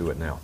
[0.00, 0.40] Do it now.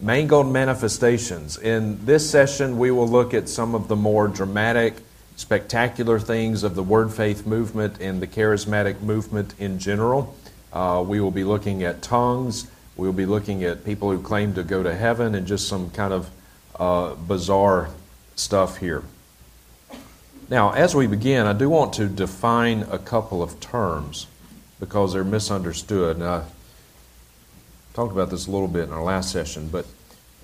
[0.00, 1.58] Mangled manifestations.
[1.58, 4.94] In this session, we will look at some of the more dramatic,
[5.36, 10.34] spectacular things of the Word Faith movement and the charismatic movement in general.
[10.72, 12.66] Uh, we will be looking at tongues.
[12.96, 15.90] We will be looking at people who claim to go to heaven and just some
[15.90, 16.30] kind of
[16.76, 17.90] uh, bizarre
[18.34, 19.02] stuff here.
[20.48, 24.26] Now, as we begin, I do want to define a couple of terms
[24.80, 26.16] because they're misunderstood.
[26.16, 26.24] And
[27.96, 29.86] talked about this a little bit in our last session, but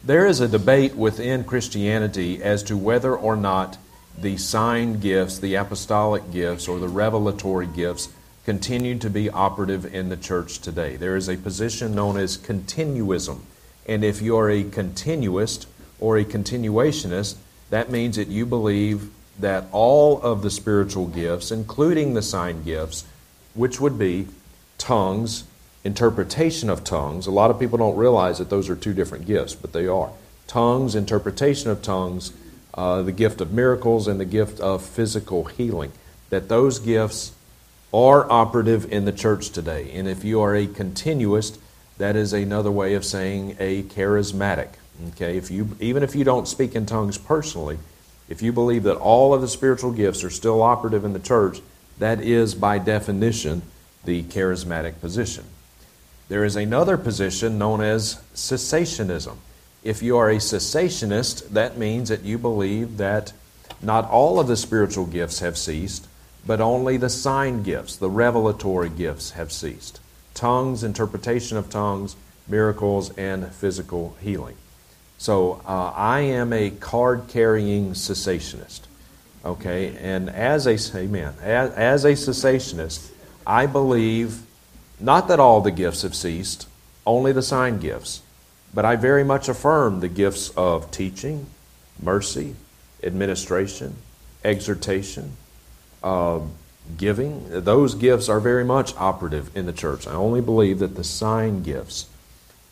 [0.02, 3.76] there is a debate within Christianity as to whether or not
[4.18, 8.08] the sign gifts, the apostolic gifts, or the revelatory gifts
[8.46, 10.96] continue to be operative in the church today.
[10.96, 13.40] There is a position known as continuism.
[13.86, 15.66] And if you are a continuist
[16.00, 17.36] or a continuationist,
[17.68, 23.04] that means that you believe that all of the spiritual gifts, including the sign gifts,
[23.52, 24.28] which would be
[24.78, 25.44] tongues,
[25.84, 27.26] interpretation of tongues.
[27.26, 30.10] A lot of people don't realize that those are two different gifts, but they are.
[30.46, 32.32] Tongues, interpretation of tongues,
[32.74, 35.92] uh, the gift of miracles, and the gift of physical healing.
[36.30, 37.32] That those gifts
[37.92, 39.90] are operative in the church today.
[39.92, 41.58] And if you are a continuist,
[41.98, 44.70] that is another way of saying a charismatic.
[45.08, 47.78] Okay, if you even if you don't speak in tongues personally,
[48.28, 51.60] if you believe that all of the spiritual gifts are still operative in the church,
[51.98, 53.62] that is by definition
[54.04, 55.44] the charismatic position.
[56.28, 59.36] There is another position known as cessationism.
[59.82, 63.32] If you are a cessationist, that means that you believe that
[63.82, 66.06] not all of the spiritual gifts have ceased,
[66.46, 70.00] but only the sign gifts, the revelatory gifts have ceased.
[70.34, 72.16] Tongues, interpretation of tongues,
[72.48, 74.56] miracles, and physical healing.
[75.18, 78.80] So uh, I am a card carrying cessationist.
[79.44, 83.10] Okay, and as a amen, as, as a cessationist,
[83.44, 84.42] I believe
[85.02, 86.68] not that all the gifts have ceased,
[87.06, 88.22] only the sign gifts,
[88.72, 91.46] but I very much affirm the gifts of teaching,
[92.00, 92.56] mercy,
[93.02, 93.96] administration,
[94.44, 95.36] exhortation,
[96.02, 96.40] uh,
[96.96, 97.64] giving.
[97.64, 100.06] Those gifts are very much operative in the church.
[100.06, 102.08] I only believe that the sign gifts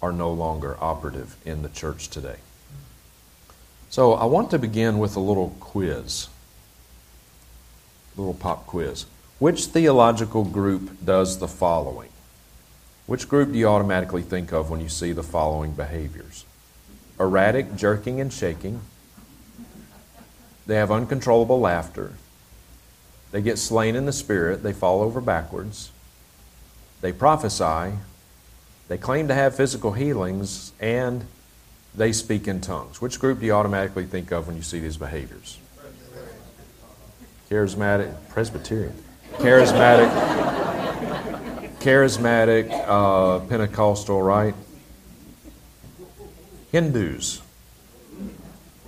[0.00, 2.37] are no longer operative in the church today.
[3.91, 6.28] So I want to begin with a little quiz
[8.16, 9.06] a little pop quiz.
[9.38, 12.10] Which theological group does the following?
[13.10, 16.44] Which group do you automatically think of when you see the following behaviors?
[17.19, 18.82] Erratic jerking and shaking.
[20.69, 22.12] They have uncontrollable laughter.
[23.32, 24.62] They get slain in the spirit.
[24.62, 25.91] They fall over backwards.
[27.00, 27.97] They prophesy.
[28.87, 30.72] They claim to have physical healings.
[30.78, 31.27] And
[31.92, 33.00] they speak in tongues.
[33.00, 35.59] Which group do you automatically think of when you see these behaviors?
[37.50, 38.94] charismatic, Presbyterian,
[39.38, 40.69] charismatic,
[41.80, 44.54] charismatic, uh, Pentecostal, right?
[46.70, 47.42] Hindus.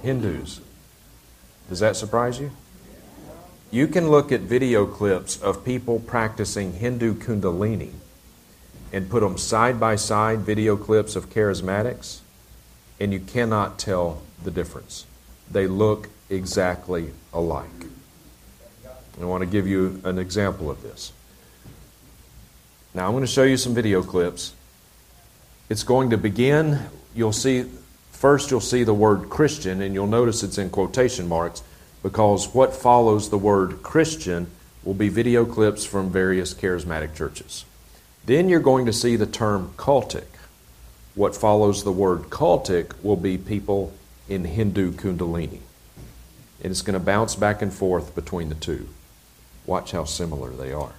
[0.03, 0.61] Hindus.
[1.69, 2.53] Does that surprise you?
[3.71, 7.93] You can look at video clips of people practicing Hindu Kundalini
[8.93, 12.21] and put them side by side, video clips of charismatics,
[13.01, 15.07] and you cannot tell the difference.
[15.51, 17.87] They look exactly alike.
[19.21, 21.13] I want to give you an example of this.
[22.95, 24.55] Now, I'm going to show you some video clips.
[25.71, 26.79] It's going to begin,
[27.15, 27.65] you'll see,
[28.11, 31.63] first you'll see the word Christian, and you'll notice it's in quotation marks
[32.03, 34.49] because what follows the word Christian
[34.85, 37.65] will be video clips from various charismatic churches.
[38.27, 40.27] Then you're going to see the term cultic.
[41.15, 43.95] What follows the word cultic will be people
[44.29, 45.61] in Hindu Kundalini.
[46.63, 48.89] And it's going to bounce back and forth between the two.
[49.67, 50.93] Watch how similar they are.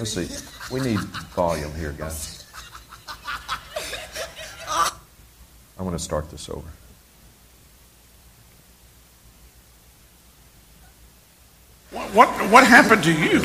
[0.00, 0.30] Let's see.
[0.72, 0.98] We need
[1.36, 2.46] volume here, guys.
[5.78, 6.66] I'm going to start this over.
[11.90, 13.40] What, what, what happened to you?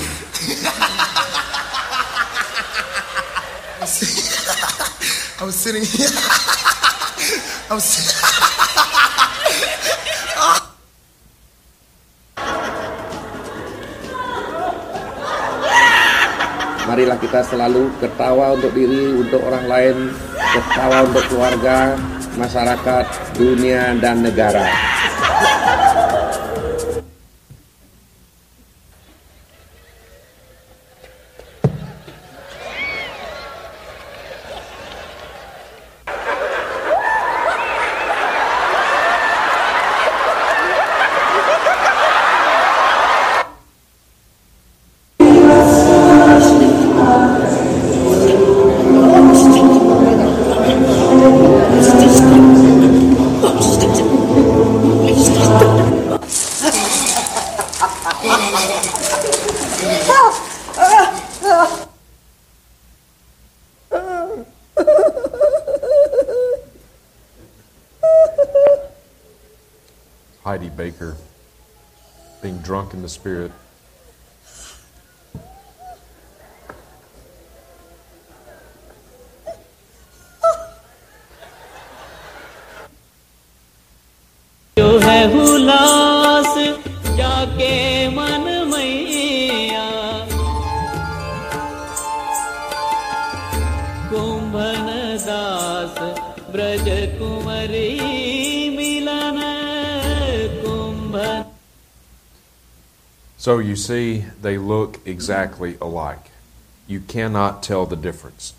[5.38, 6.08] I was sitting here.
[7.70, 7.84] I was
[16.96, 21.92] Marilah kita selalu ketawa untuk diri, untuk orang lain, ketawa untuk keluarga,
[22.40, 24.95] masyarakat, dunia, dan negara.
[73.16, 73.52] Spirit.
[103.76, 106.32] You see, they look exactly alike.
[106.88, 108.54] You cannot tell the difference.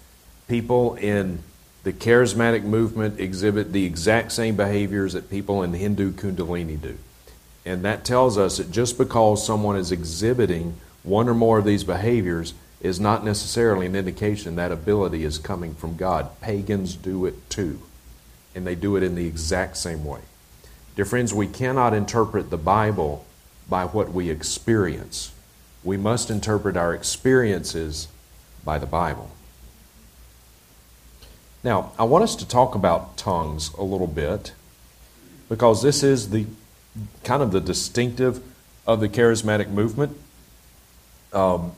[0.47, 1.39] People in
[1.85, 6.99] the charismatic movement exhibit the exact same behaviors that people in Hindu Kundalini do.
[7.65, 11.83] And that tells us that just because someone is exhibiting one or more of these
[11.83, 12.53] behaviors
[12.83, 16.29] is not necessarily an indication that ability is coming from God.
[16.43, 17.81] Pagans do it too,
[18.55, 20.21] and they do it in the exact same way.
[20.95, 23.25] Dear friends, we cannot interpret the Bible
[23.69, 25.33] by what we experience.
[25.83, 28.09] We must interpret our experiences
[28.65, 29.31] by the Bible.
[31.63, 34.53] Now, I want us to talk about tongues a little bit
[35.49, 36.47] because this is the
[37.25, 38.43] kind of the distinctive
[38.87, 40.17] of the charismatic movement.
[41.33, 41.73] Um,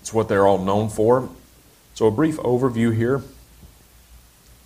[0.00, 1.28] it's what they're all known for.
[1.94, 3.16] So, a brief overview here.
[3.16, 3.22] A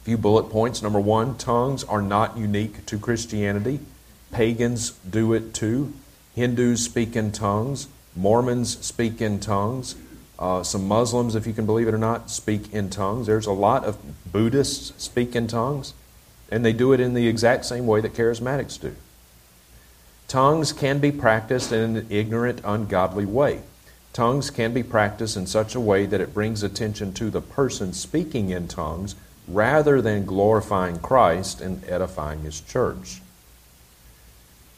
[0.05, 0.83] few bullet points.
[0.83, 3.81] Number one, tongues are not unique to Christianity.
[4.33, 5.93] Pagans do it too.
[6.39, 7.89] Hindus speak in tongues.
[8.15, 9.97] Mormons speak in tongues.
[10.39, 13.27] Uh, some Muslims, if you can believe it or not, speak in tongues.
[13.27, 13.99] There's a lot of
[14.31, 15.95] Buddhists speak in tongues,
[16.49, 18.95] and they do it in the exact same way that charismatics do.
[20.29, 23.63] Tongues can be practiced in an ignorant, ungodly way.
[24.13, 27.93] Tongues can be practiced in such a way that it brings attention to the person
[27.93, 29.17] speaking in tongues
[29.49, 33.23] rather than glorifying Christ and edifying His church.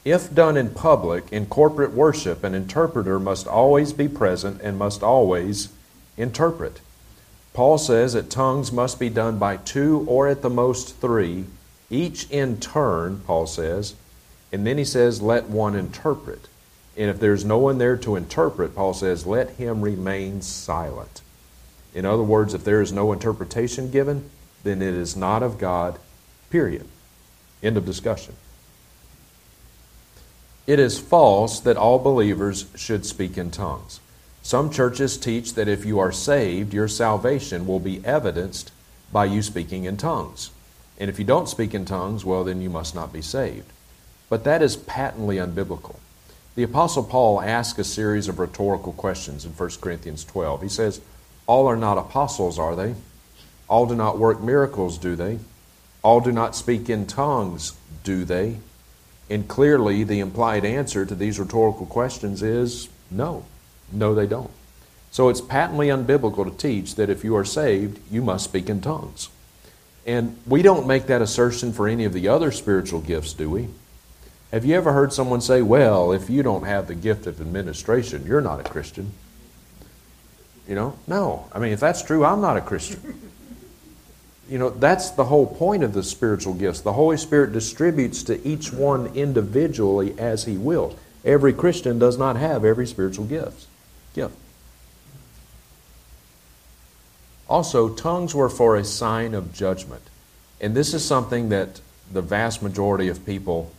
[0.04, 5.02] If done in public, in corporate worship, an interpreter must always be present and must
[5.02, 5.68] always
[6.16, 6.80] interpret.
[7.52, 11.44] Paul says that tongues must be done by two or at the most three,
[11.90, 13.94] each in turn, Paul says.
[14.52, 16.48] And then he says, let one interpret.
[16.96, 21.20] And if there's no one there to interpret, Paul says, let him remain silent.
[21.94, 24.30] In other words, if there is no interpretation given,
[24.62, 25.98] then it is not of God,
[26.48, 26.86] period.
[27.62, 28.34] End of discussion.
[30.66, 34.00] It is false that all believers should speak in tongues.
[34.42, 38.72] Some churches teach that if you are saved, your salvation will be evidenced
[39.12, 40.50] by you speaking in tongues.
[40.98, 43.72] And if you don't speak in tongues, well, then you must not be saved.
[44.28, 45.96] But that is patently unbiblical.
[46.54, 50.62] The Apostle Paul asks a series of rhetorical questions in 1 Corinthians 12.
[50.62, 51.00] He says,
[51.46, 52.94] All are not apostles, are they?
[53.68, 55.38] All do not work miracles, do they?
[56.02, 57.74] All do not speak in tongues,
[58.04, 58.56] do they?
[59.30, 63.44] And clearly, the implied answer to these rhetorical questions is no.
[63.92, 64.50] No, they don't.
[65.12, 68.80] So it's patently unbiblical to teach that if you are saved, you must speak in
[68.80, 69.28] tongues.
[70.06, 73.68] And we don't make that assertion for any of the other spiritual gifts, do we?
[74.50, 78.26] Have you ever heard someone say, well, if you don't have the gift of administration,
[78.26, 79.12] you're not a Christian?
[80.66, 81.48] You know, no.
[81.52, 83.29] I mean, if that's true, I'm not a Christian.
[84.50, 86.80] You know, that's the whole point of the spiritual gifts.
[86.80, 90.96] The Holy Spirit distributes to each one individually as He wills.
[91.24, 93.66] Every Christian does not have every spiritual gift.
[94.12, 94.34] gift.
[97.48, 100.02] Also, tongues were for a sign of judgment.
[100.60, 101.80] And this is something that
[102.12, 103.70] the vast majority of people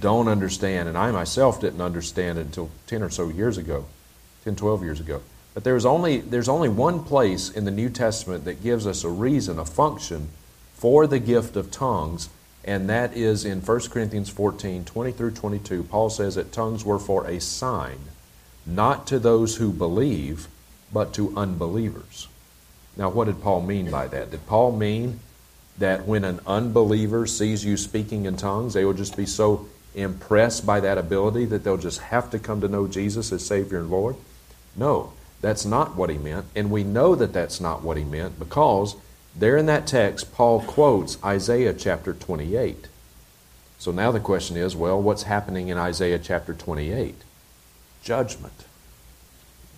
[0.00, 3.84] don't understand, and I myself didn't understand until 10 or so years ago,
[4.44, 5.22] 10, 12 years ago.
[5.54, 9.08] But there's only, there's only one place in the New Testament that gives us a
[9.08, 10.28] reason, a function
[10.74, 12.28] for the gift of tongues,
[12.64, 15.82] and that is in 1 Corinthians 14 20 through 22.
[15.84, 17.98] Paul says that tongues were for a sign,
[18.64, 20.48] not to those who believe,
[20.92, 22.28] but to unbelievers.
[22.96, 24.30] Now, what did Paul mean by that?
[24.30, 25.20] Did Paul mean
[25.78, 30.64] that when an unbeliever sees you speaking in tongues, they will just be so impressed
[30.64, 33.90] by that ability that they'll just have to come to know Jesus as Savior and
[33.90, 34.16] Lord?
[34.76, 35.12] No.
[35.42, 36.46] That's not what he meant.
[36.56, 38.96] And we know that that's not what he meant because
[39.36, 42.88] there in that text, Paul quotes Isaiah chapter 28.
[43.78, 47.16] So now the question is well, what's happening in Isaiah chapter 28?
[48.02, 48.64] Judgment.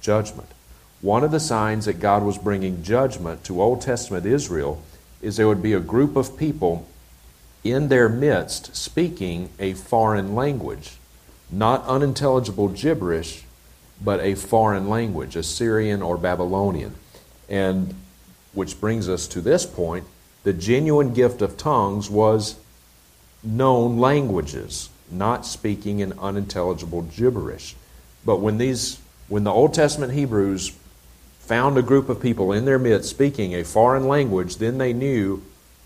[0.01, 0.49] Judgment.
[1.01, 4.83] One of the signs that God was bringing judgment to Old Testament Israel
[5.23, 6.87] is there would be a group of people
[7.63, 10.97] in their midst speaking a foreign language,
[11.51, 13.44] not unintelligible gibberish,
[14.03, 16.95] but a foreign language, Assyrian or Babylonian.
[17.49, 17.95] And
[18.53, 20.07] which brings us to this point
[20.45, 22.57] the genuine gift of tongues was
[23.43, 27.75] known languages, not speaking in unintelligible gibberish.
[28.25, 28.99] But when these
[29.29, 30.77] when the Old Testament Hebrews
[31.39, 35.43] found a group of people in their midst speaking a foreign language, then they knew,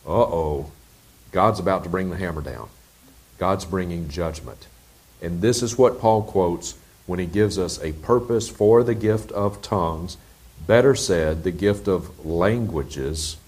[0.07, 0.71] uh-oh,
[1.33, 2.69] God's about to bring the hammer down.
[3.39, 4.67] God's bringing judgment.
[5.21, 6.78] And this is what Paul quotes
[7.09, 10.19] when he gives us a purpose for the gift of tongues,
[10.67, 13.39] better said, the gift of languages.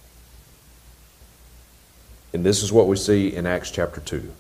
[2.33, 4.33] And this is what we see in Acts chapter 2,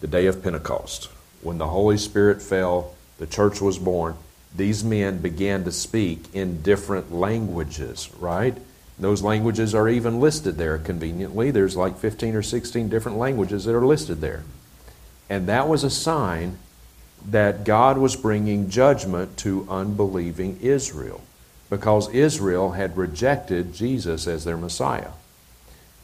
[0.00, 1.10] the day of Pentecost.
[1.42, 4.16] When the Holy Spirit fell, the church was born,
[4.56, 8.56] these men began to speak in different languages, right?
[8.98, 11.50] Those languages are even listed there conveniently.
[11.50, 14.44] There's like 15 or 16 different languages that are listed there.
[15.28, 16.56] And that was a sign
[17.26, 21.22] that God was bringing judgment to unbelieving Israel
[21.70, 25.10] because Israel had rejected Jesus as their Messiah.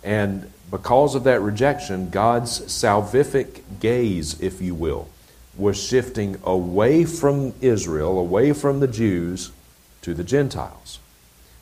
[0.02, 5.09] And because of that rejection, God's salvific gaze, if you will,
[5.56, 9.52] was shifting away from Israel, away from the Jews,
[10.02, 10.99] to the Gentiles.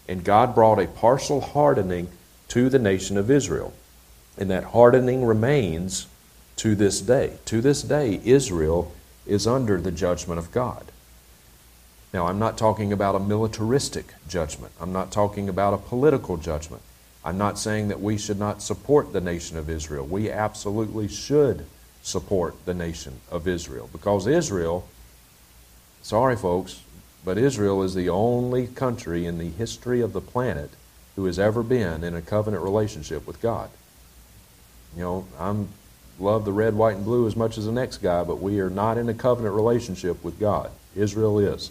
[0.09, 2.09] And God brought a partial hardening
[2.49, 3.73] to the nation of Israel.
[4.37, 6.07] And that hardening remains
[6.57, 7.35] to this day.
[7.47, 8.93] To this day, Israel
[9.27, 10.87] is under the judgment of God.
[12.13, 14.73] Now, I'm not talking about a militaristic judgment.
[14.81, 16.83] I'm not talking about a political judgment.
[17.25, 20.05] I'm not saying that we should not support the nation of Israel.
[20.05, 21.67] We absolutely should
[22.03, 24.87] support the nation of Israel because Israel,
[26.03, 26.83] sorry folks,
[27.25, 30.71] but Israel is the only country in the history of the planet
[31.15, 33.71] who has ever been in a covenant relationship with God.
[34.97, 35.69] You know, I'm
[36.19, 38.71] love the red, white, and blue as much as the next guy, but we are
[38.71, 40.71] not in a covenant relationship with God.
[40.95, 41.71] Israel is.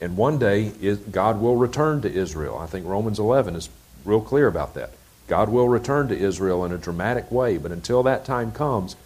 [0.00, 0.70] And one day,
[1.10, 2.58] God will return to Israel.
[2.58, 3.68] I think Romans 11 is
[4.04, 4.90] real clear about that.
[5.28, 8.96] God will return to Israel in a dramatic way, but until that time comes,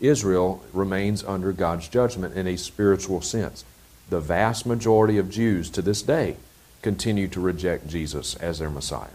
[0.00, 3.64] Israel remains under God's judgment in a spiritual sense.
[4.08, 6.36] The vast majority of Jews to this day
[6.82, 9.08] continue to reject Jesus as their Messiah.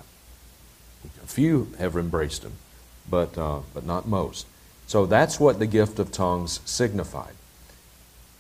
[1.24, 2.54] A few have embraced him,
[3.10, 4.46] but, uh, but not most.
[4.92, 7.34] So that's what the gift of tongues signified.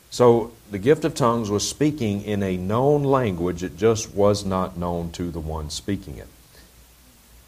[0.10, 4.75] So the gift of tongues was speaking in a known language, it just was not
[4.75, 6.27] known to the one speaking it.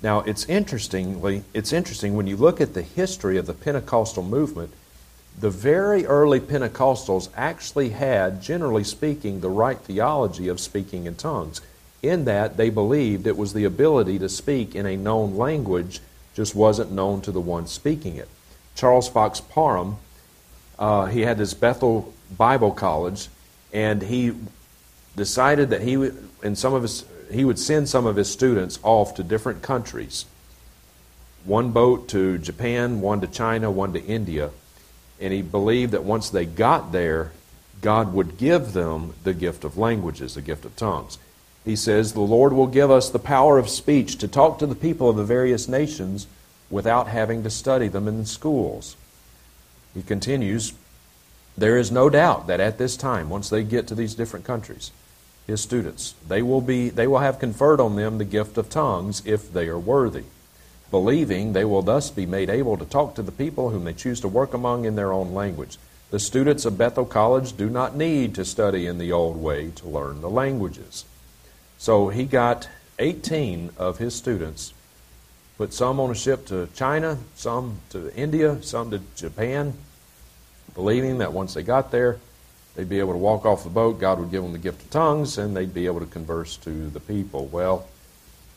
[0.02, 4.72] Now it's interestingly, it's interesting when you look at the history of the Pentecostal movement,
[5.38, 11.60] the very early Pentecostals actually had, generally speaking, the right theology of speaking in tongues,
[12.02, 16.00] in that they believed it was the ability to speak in a known language,
[16.34, 18.30] just wasn't known to the one speaking it.
[18.76, 19.98] Charles Fox Parham,
[20.80, 23.30] uh, he had this Bethel Bible College,
[23.72, 24.34] and he
[25.16, 28.80] decided that he would, in some of his, he would send some of his students
[28.84, 30.26] off to different countries.
[31.46, 34.52] One boat to Japan, one to China, one to India.
[35.20, 37.32] And he believed that once they got there,
[37.82, 41.18] God would give them the gift of languages, the gift of tongues.
[41.66, 44.76] He says, The Lord will give us the power of speech to talk to the
[44.76, 46.28] people of the various nations
[46.74, 48.98] without having to study them in schools.
[49.94, 50.74] He continues,
[51.56, 54.92] there is no doubt that at this time, once they get to these different countries,
[55.46, 59.22] his students, they will be they will have conferred on them the gift of tongues
[59.24, 60.24] if they are worthy.
[60.90, 64.20] Believing they will thus be made able to talk to the people whom they choose
[64.22, 65.78] to work among in their own language.
[66.10, 69.88] The students of Bethel College do not need to study in the old way to
[69.88, 71.06] learn the languages.
[71.78, 74.74] So he got 18 of his students
[75.58, 79.74] put some on a ship to China, some to India, some to Japan,
[80.74, 82.20] believing that once they got there,
[82.76, 84.90] they'd be able to walk off the boat, God would give them the gift of
[84.90, 87.46] tongues, and they'd be able to converse to the people.
[87.48, 87.88] Well,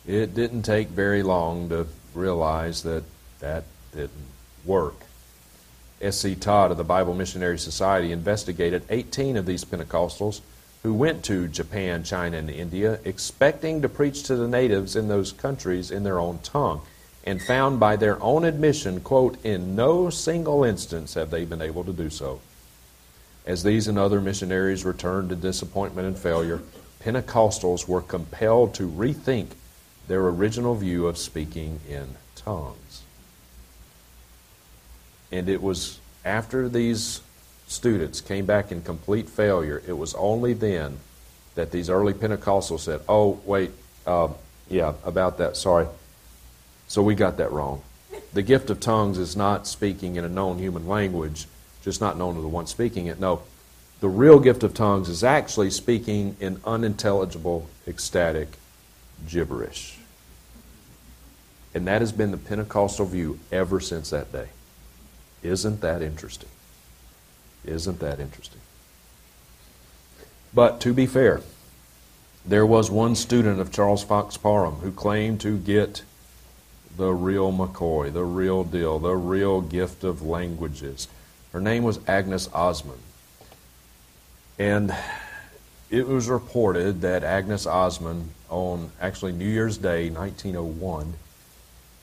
[0.06, 3.04] it didn't take very long to realize that
[3.40, 4.10] that didn't
[4.64, 4.94] work.
[6.00, 6.34] S.C.
[6.34, 10.40] Todd of the Bible Missionary Society investigated 18 of these Pentecostals
[10.86, 15.32] who went to Japan, China, and India, expecting to preach to the natives in those
[15.32, 16.80] countries in their own tongue,
[17.24, 21.82] and found by their own admission, quote, in no single instance have they been able
[21.82, 22.40] to do so.
[23.44, 26.62] As these and other missionaries returned to disappointment and failure,
[27.02, 29.48] Pentecostals were compelled to rethink
[30.06, 33.02] their original view of speaking in tongues.
[35.32, 37.22] And it was after these
[37.66, 40.98] students came back in complete failure, it was only then
[41.54, 43.70] that these early Pentecostals said, Oh, wait,
[44.06, 44.28] uh,
[44.68, 45.86] yeah, about that, sorry.
[46.88, 47.82] So we got that wrong.
[48.32, 51.46] The gift of tongues is not speaking in a known human language,
[51.82, 53.18] just not known to the one speaking it.
[53.18, 53.42] No,
[54.00, 58.48] the real gift of tongues is actually speaking in unintelligible, ecstatic
[59.26, 59.98] gibberish.
[61.74, 64.48] And that has been the Pentecostal view ever since that day.
[65.42, 66.48] Isn't that interesting?
[67.66, 68.60] Isn't that interesting?
[70.54, 71.42] But to be fair,
[72.46, 76.02] there was one student of Charles Fox Parham who claimed to get
[76.96, 81.08] the real McCoy, the real deal, the real gift of languages.
[81.52, 82.98] Her name was Agnes Ozman.
[84.58, 84.94] And
[85.90, 91.14] it was reported that Agnes Ozman, on actually New Year's Day, 1901,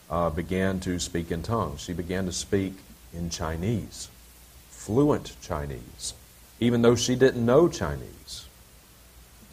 [0.10, 1.82] uh, began to speak in tongues.
[1.82, 2.74] She began to speak
[3.14, 4.10] in Chinese,
[4.86, 6.14] fluent Chinese,
[6.60, 8.48] even though she didn't know Chinese.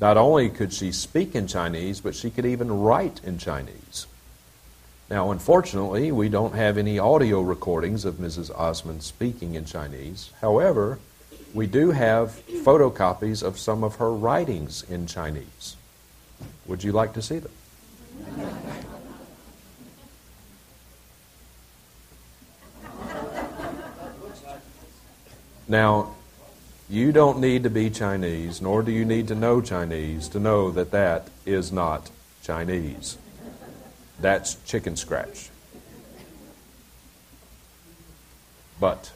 [0.00, 4.06] Not only could she speak in Chinese, but she could even write in Chinese.
[5.08, 8.50] Now, unfortunately, we don't have any audio recordings of Mrs.
[8.58, 10.30] Ozman speaking in Chinese.
[10.40, 10.98] However,
[11.54, 15.76] we do have photocopies of some of her writings in Chinese.
[16.66, 17.52] Would you like to see them?
[25.70, 26.16] Now,
[26.88, 30.72] you don't need to be Chinese, nor do you need to know Chinese to know
[30.72, 32.10] that that is not
[32.42, 33.16] Chinese.
[34.20, 35.48] That's chicken scratch.
[38.80, 39.12] But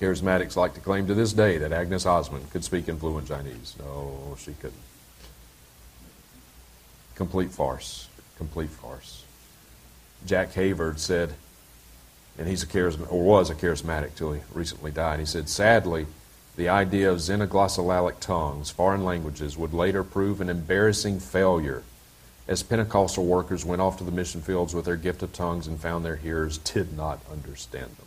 [0.00, 3.74] charismatics like to claim to this day that Agnes Ozman could speak in fluent Chinese.
[3.80, 4.78] No, she couldn't.
[7.16, 8.06] Complete farce.
[8.38, 9.24] Complete farce.
[10.24, 11.34] Jack Hayford said,
[12.38, 15.20] and he's a charismatic, or was a charismatic till he recently died.
[15.20, 16.06] He said, sadly,
[16.56, 21.82] the idea of xenoglossolalia tongues, foreign languages, would later prove an embarrassing failure
[22.48, 25.80] as Pentecostal workers went off to the mission fields with their gift of tongues and
[25.80, 28.06] found their hearers did not understand them.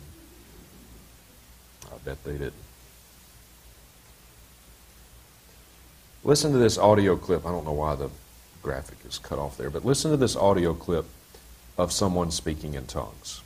[1.92, 2.52] I bet they didn't.
[6.22, 7.46] Listen to this audio clip.
[7.46, 8.10] I don't know why the
[8.62, 11.06] graphic is cut off there, but listen to this audio clip
[11.78, 13.42] of someone speaking in tongues.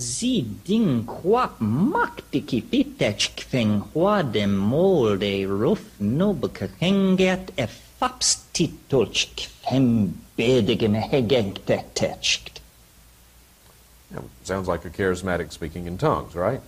[0.00, 3.84] Sie ding quap maktiki pitech kveng
[4.32, 12.60] de molde ruf nobekakenget e fapstitolch kvem bedigen hegegtetechkt.
[14.10, 16.62] Now, sounds like a charismatic speaking in tongues, right?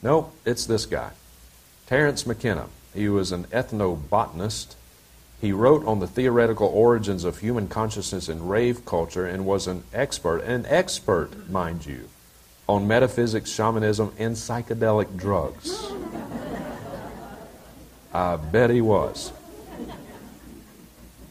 [0.00, 1.10] No, it's this guy,
[1.88, 2.66] Terence McKenna.
[2.94, 4.76] He was an ethnobotanist.
[5.40, 9.84] He wrote on the theoretical origins of human consciousness and rave culture and was an
[9.92, 12.08] expert, an expert, mind you,
[12.66, 15.92] on metaphysics, shamanism, and psychedelic drugs.
[18.14, 19.30] I bet he was.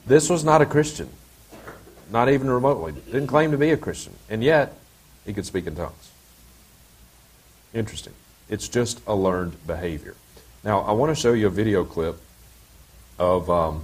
[0.06, 1.10] This was not a Christian.
[2.12, 2.92] Not even remotely.
[2.92, 4.14] Didn't claim to be a Christian.
[4.30, 4.78] And yet,
[5.26, 6.12] he could speak in tongues.
[7.74, 8.14] Interesting.
[8.50, 10.14] It's just a learned behavior.
[10.64, 12.18] Now, I want to show you a video clip
[13.18, 13.84] of um,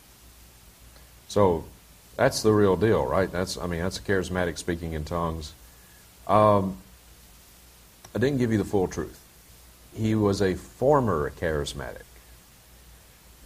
[1.31, 1.63] So
[2.17, 3.31] that's the real deal, right?
[3.31, 5.53] That's I mean that's charismatic speaking in tongues.
[6.27, 6.75] Um,
[8.13, 9.17] I didn't give you the full truth.
[9.95, 12.03] He was a former charismatic.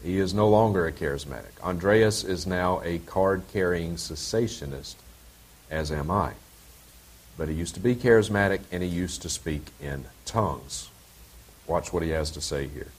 [0.01, 1.61] He is no longer a charismatic.
[1.61, 4.95] Andreas is now a card carrying cessationist,
[5.69, 6.31] as am I.
[7.37, 10.89] But he used to be charismatic and he used to speak in tongues.
[11.67, 12.89] Watch what he has to say here.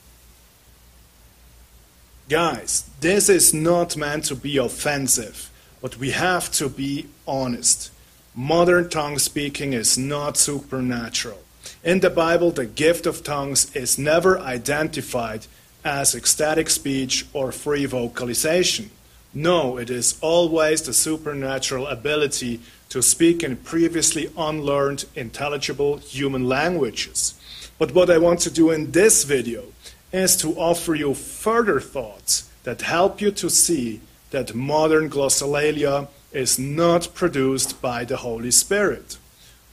[2.29, 5.49] Guys, this is not meant to be offensive,
[5.81, 7.89] but we have to be honest.
[8.35, 11.39] Modern tongue speaking is not supernatural.
[11.85, 15.47] In the Bible, the gift of tongues is never identified
[15.85, 18.91] as ecstatic speech or free vocalization.
[19.33, 22.59] No, it is always the supernatural ability
[22.89, 27.35] to speak in previously unlearned, intelligible human languages.
[27.79, 29.63] But what I want to do in this video
[30.11, 36.59] is to offer you further thoughts that help you to see that modern glossolalia is
[36.59, 39.17] not produced by the Holy Spirit.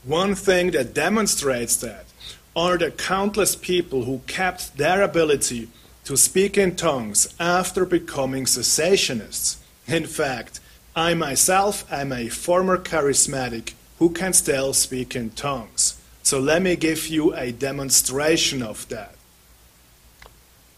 [0.04, 2.06] One thing that demonstrates that
[2.54, 5.68] are the countless people who kept their ability
[6.04, 9.56] to speak in tongues after becoming cessationists.
[9.86, 10.60] In fact,
[10.94, 16.00] I myself am a former charismatic who can still speak in tongues.
[16.22, 19.13] So let me give you a demonstration of that.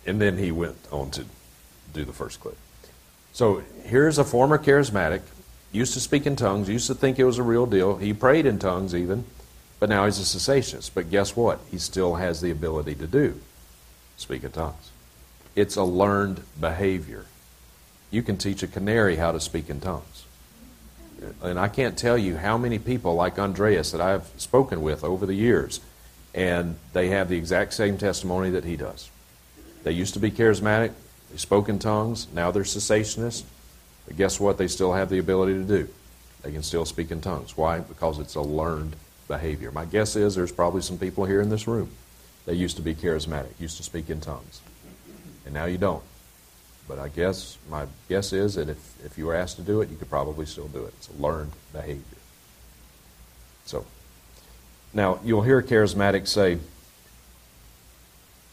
[0.07, 1.25] And then he went on to
[1.93, 2.57] do the first clip.
[3.33, 5.23] So here's a former charismatic,
[5.73, 7.97] used to speak in tongues, used to think it was a real deal.
[7.97, 9.25] He prayed in tongues even.
[9.79, 10.93] But now he's a cessationist.
[10.95, 11.61] But guess what?
[11.71, 13.41] He still has the ability to do
[14.17, 14.91] speak in tongues.
[15.55, 17.27] It's a learned behavior.
[18.11, 20.25] You can teach a canary how to speak in tongues.
[21.43, 25.27] And I can't tell you how many people like Andreas that I've spoken with over
[25.27, 25.81] the years,
[26.35, 29.11] and they have the exact same testimony that he does.
[29.87, 30.91] They used to be charismatic,
[31.31, 33.45] they spoke in tongues, now they're cessationists.
[34.05, 34.59] But guess what?
[34.59, 35.89] They still have the ability to do.
[36.43, 37.57] They can still speak in tongues.
[37.57, 37.79] Why?
[37.79, 38.97] Because it's a learned
[39.29, 39.71] behavior.
[39.71, 41.91] My guess is there's probably some people here in this room
[42.47, 44.61] that used to be charismatic, used to speak in tongues,
[45.45, 46.03] and now you don't.
[46.89, 49.89] But I guess my guess is that if, if you were asked to do it,
[49.89, 50.95] you could probably still do it.
[50.97, 52.03] It's a learned behavior.
[53.67, 53.87] So,
[54.93, 56.59] now you'll hear charismatics say,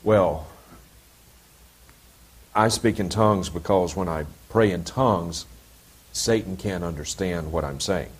[0.03, 0.45] well,
[2.55, 5.45] I speak in tongues because when I pray in tongues,
[6.11, 8.11] Satan can't understand what I'm saying.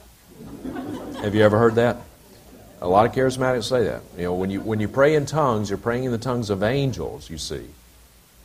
[1.21, 1.97] Have you ever heard that?
[2.81, 4.01] A lot of charismatics say that.
[4.17, 6.63] You know, when you when you pray in tongues, you're praying in the tongues of
[6.63, 7.65] angels, you see.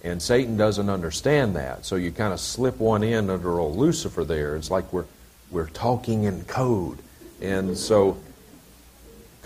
[0.05, 1.85] And Satan doesn't understand that.
[1.85, 4.55] So you kind of slip one in under old Lucifer there.
[4.55, 5.07] It's like we're
[5.51, 6.98] we're talking in code.
[7.40, 8.18] And so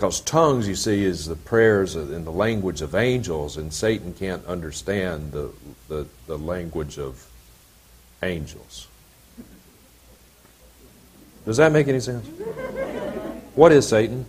[0.03, 4.45] because tongues, you see, is the prayers in the language of angels, and Satan can't
[4.47, 5.49] understand the,
[5.87, 7.25] the, the language of
[8.21, 8.89] angels.
[11.45, 12.27] Does that make any sense?
[13.55, 14.25] What is Satan?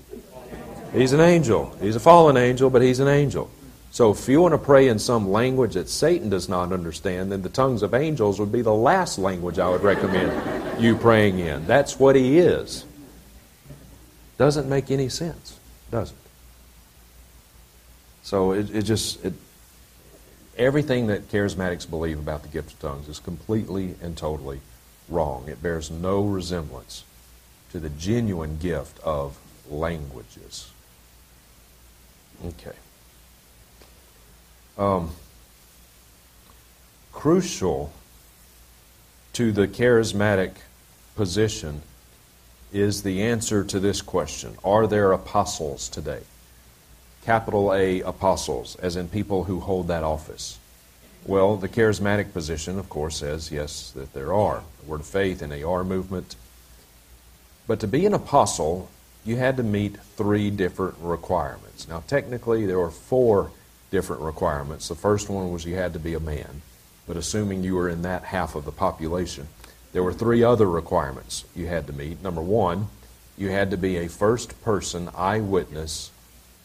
[0.93, 1.77] He's an angel.
[1.81, 3.51] He's a fallen angel, but he's an angel.
[3.91, 7.43] So if you want to pray in some language that Satan does not understand, then
[7.43, 11.67] the tongues of angels would be the last language I would recommend you praying in.
[11.67, 12.85] That's what he is.
[14.37, 15.54] Doesn't make any sense,
[15.95, 16.17] does it?
[18.25, 19.33] So it, it just, it,
[20.59, 24.61] everything that charismatics believe about the gift of tongues is completely and totally
[25.09, 25.45] wrong.
[25.47, 27.05] It bears no resemblance
[27.71, 29.39] to the genuine gift of
[29.71, 30.71] languages.
[32.45, 32.77] Okay.
[34.77, 35.13] Um,
[37.13, 37.93] crucial
[39.35, 40.55] to the charismatic
[41.15, 41.83] position
[42.75, 46.21] is the answer to this question Are there apostles today?
[47.25, 50.59] Capital A apostles, as in people who hold that office.
[51.25, 54.63] Well, the charismatic position, of course, says yes, that there are.
[54.83, 56.37] The Word of Faith and the R movement.
[57.67, 58.91] But to be an apostle,
[59.25, 61.89] you had to meet three different requirements.
[61.89, 63.53] Now, technically, there were four
[63.91, 64.89] different requirements.
[64.89, 66.61] The first one was you had to be a man,
[67.07, 69.49] but assuming you were in that half of the population,
[69.95, 72.21] there were three other requirements you had to meet.
[72.21, 72.89] Number one,
[73.39, 76.11] you had to be a first person eyewitness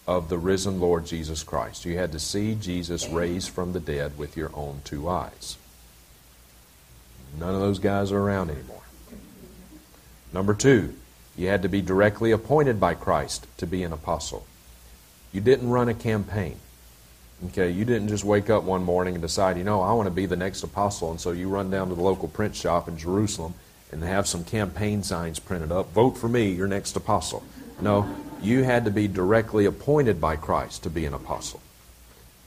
[0.08, 1.86] of the risen Lord Jesus Christ.
[1.86, 5.58] You had to see Jesus raised from the dead with your own two eyes.
[7.38, 8.82] None of those guys are around anymore.
[10.34, 10.96] Number two,
[11.38, 14.48] you had to be directly appointed by Christ to be an apostle.
[15.32, 16.58] You didn't run a campaign.
[17.48, 20.12] Okay, you didn't just wake up one morning and decide, you know, I want to
[20.12, 22.98] be the next apostle, and so you run down to the local print shop in
[22.98, 23.54] Jerusalem
[23.92, 25.92] and have some campaign signs printed up.
[25.94, 27.44] Vote for me, your next apostle.
[27.82, 31.62] No, you had to be directly appointed by Christ to be an apostle.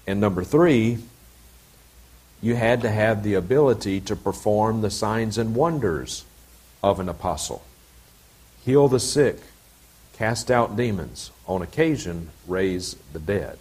[0.06, 0.98] And number three,
[2.42, 6.24] you had to have the ability to perform the signs and wonders
[6.82, 7.62] of an apostle
[8.64, 9.38] heal the sick,
[10.12, 13.58] cast out demons, on occasion, raise the dead.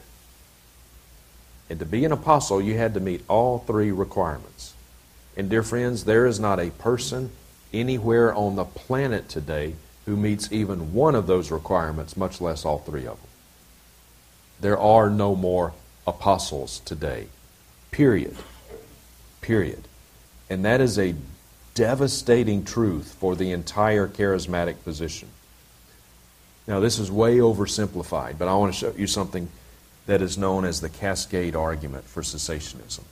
[1.72, 4.74] And to be an apostle, you had to meet all three requirements.
[5.38, 7.32] And, dear friends, there is not a person
[7.72, 12.80] anywhere on the planet today who meets even one of those requirements, much less all
[12.80, 13.30] three of them.
[14.60, 15.72] There are no more
[16.06, 17.28] apostles today.
[17.92, 18.36] Period.
[19.40, 19.88] Period.
[20.50, 21.16] And that is a
[21.74, 25.30] devastating truth for the entire charismatic position.
[26.68, 29.48] Now, this is way oversimplified, but I want to show you something
[30.12, 33.04] that is known as the cascade argument for cessationism.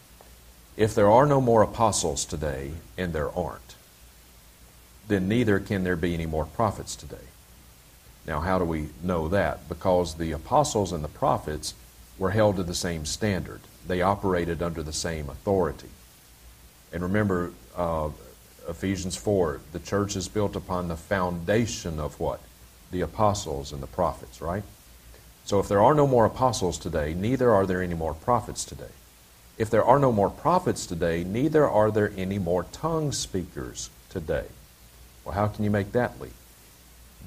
[0.75, 3.75] If there are no more apostles today, and there aren't,
[5.07, 7.29] then neither can there be any more prophets today.
[8.27, 9.69] Now, how do we know that?
[9.69, 11.73] Because the apostles and the prophets
[12.17, 15.88] were held to the same standard, they operated under the same authority.
[16.91, 18.09] And remember, uh,
[18.67, 22.41] Ephesians 4, the church is built upon the foundation of what?
[22.91, 24.63] The apostles and the prophets, right?
[25.49, 28.93] So if there are no more apostles today, neither are there any more prophets today.
[29.57, 34.45] If there are no more prophets today, neither are there any more tongue speakers today.
[35.25, 36.35] Well, how can you make that leap?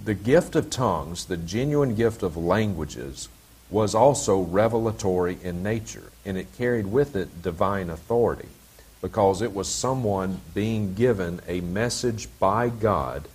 [0.04, 3.28] The gift of tongues, the genuine gift of languages,
[3.68, 8.50] was also revelatory in nature, and it carried with it divine authority
[9.00, 13.26] because it was someone being given a message by God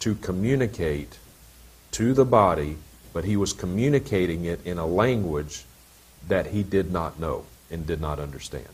[0.00, 1.16] to communicate
[1.92, 2.76] to the body
[3.12, 5.64] but he was communicating it in a language
[6.28, 8.68] that he did not know and did not understand.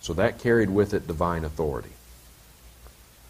[0.00, 1.90] So that carried with it divine authority.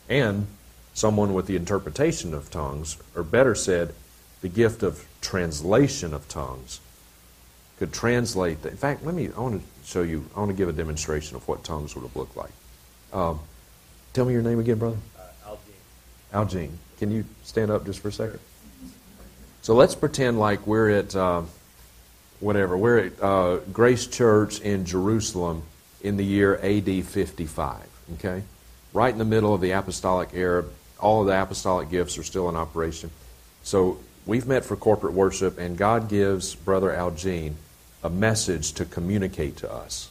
[0.08, 0.46] And
[0.94, 3.94] someone with the interpretation of tongues, or better said,
[4.40, 6.80] the gift of translation of tongues,
[7.78, 8.62] could translate.
[8.62, 9.30] The, in fact, let me.
[9.36, 10.26] I want to show you.
[10.34, 12.50] I want to give a demonstration of what tongues would have looked like.
[13.12, 13.38] Um,
[14.12, 14.96] tell me your name again, brother.
[15.16, 16.34] Uh, Algene.
[16.34, 16.78] Algene.
[16.98, 18.40] Can you stand up just for a second?
[19.68, 21.42] So let's pretend like we're at uh,
[22.40, 22.74] whatever.
[22.74, 25.62] We're at uh, Grace Church in Jerusalem
[26.00, 27.76] in the year AD 55.
[28.14, 28.44] Okay,
[28.94, 30.64] right in the middle of the apostolic era.
[30.98, 33.10] All of the apostolic gifts are still in operation.
[33.62, 37.56] So we've met for corporate worship, and God gives Brother Algene
[38.02, 40.10] a message to communicate to us.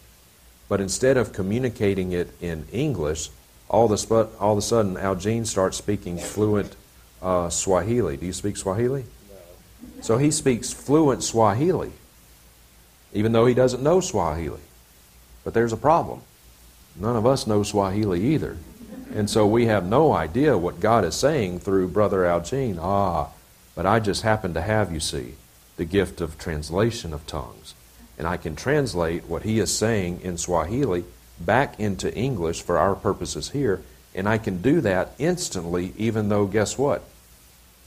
[0.70, 3.32] But instead of communicating it in English,
[3.70, 6.76] all of a, all of a sudden Algene starts speaking fluent
[7.24, 8.18] uh, Swahili.
[8.18, 9.06] Do you speak Swahili?
[10.02, 11.92] So he speaks fluent Swahili,
[13.14, 14.62] even though he doesn't know Swahili.
[15.44, 16.22] But there's a problem.
[16.96, 18.58] None of us know Swahili either.
[19.14, 22.80] And so we have no idea what God is saying through Brother Algene.
[22.80, 23.30] Ah,
[23.76, 25.36] but I just happen to have, you see,
[25.78, 27.74] the gift of translation of tongues
[28.18, 31.06] and I can translate what he is saying in Swahili
[31.40, 33.84] back into English for our purposes here,
[34.16, 37.04] and I can do that instantly, even though, guess what?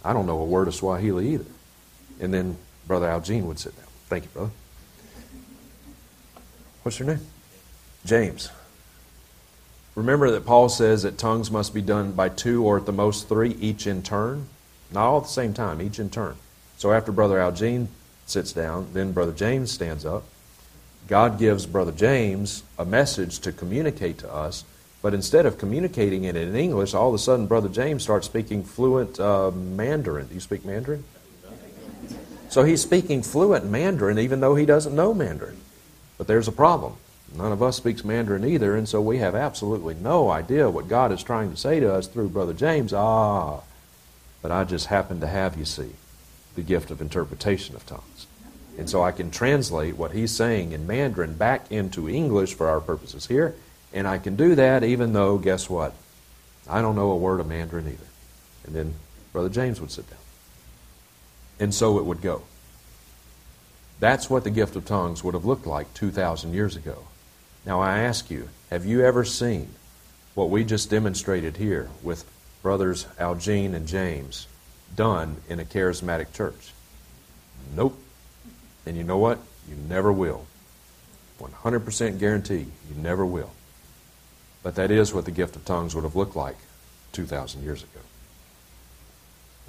[0.05, 1.47] I don't know a word of Swahili either.
[2.21, 2.57] And then
[2.87, 3.87] Brother Algene would sit down.
[4.09, 4.51] Thank you, brother.
[6.83, 7.21] What's your name?
[8.05, 8.51] James.
[9.95, 13.29] Remember that Paul says that tongues must be done by two or at the most
[13.29, 14.47] three, each in turn?
[14.93, 16.37] Not all at the same time, each in turn.
[16.79, 17.89] So after Brother Algene
[18.31, 18.89] sits down.
[18.93, 20.25] Then Brother James stands up.
[21.09, 24.65] God gives Brother James a message to communicate to us,
[25.03, 28.63] but instead of communicating it in English, all of a sudden Brother James starts speaking
[28.63, 30.29] fluent uh, Mandarin.
[30.29, 31.05] Do you speak Mandarin?
[32.51, 35.59] So he's speaking fluent Mandarin even though he doesn't know Mandarin.
[36.19, 36.95] But there's a problem.
[37.35, 41.13] None of us speaks Mandarin either, and so we have absolutely no idea what God
[41.13, 42.93] is trying to say to us through Brother James.
[42.93, 43.61] Ah,
[44.43, 45.91] but I just happen to have, you see,
[46.57, 48.27] the gift of interpretation of tongues.
[48.77, 52.81] And so I can translate what he's saying in Mandarin back into English for our
[52.81, 53.55] purposes here.
[53.93, 55.95] And I can do that even though, guess what?
[56.69, 58.09] I don't know a word of Mandarin either.
[58.67, 58.95] And then
[59.33, 60.20] Brother James would sit down.
[61.61, 62.43] And so it would go.
[64.01, 67.05] That's what the gift of tongues would have looked like 2,000 years ago.
[67.67, 69.75] Now I ask you, have you ever seen
[70.35, 72.25] what we just demonstrated here with
[72.63, 74.47] brothers Algene and James
[74.97, 76.73] done in a charismatic church?
[77.77, 77.99] Nope.
[78.87, 79.39] And you know what?
[79.69, 80.47] You never will.
[81.39, 83.51] 100% guarantee you never will.
[84.63, 86.57] But that is what the gift of tongues would have looked like
[87.13, 88.01] 2,000 years ago.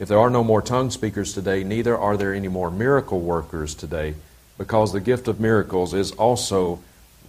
[0.02, 3.76] If there are no more tongue speakers today, neither are there any more miracle workers
[3.76, 4.16] today
[4.58, 6.80] because the gift of miracles is also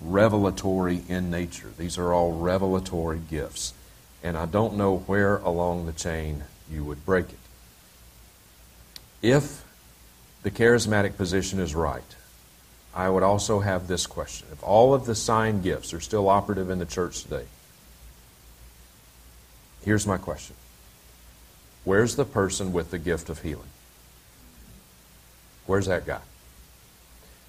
[0.01, 1.69] revelatory in nature.
[1.77, 3.75] These are all revelatory gifts.
[4.23, 7.39] And I don't know where along the chain you would break it.
[9.21, 9.67] If
[10.43, 12.17] the charismatic position is right,
[12.95, 14.49] I would also have this question.
[14.51, 17.45] If all of the sign gifts are still operative in the church today,
[19.85, 20.57] here's my question
[21.85, 23.69] Where's the person with the gift of healing?
[25.67, 26.21] Where's that guy?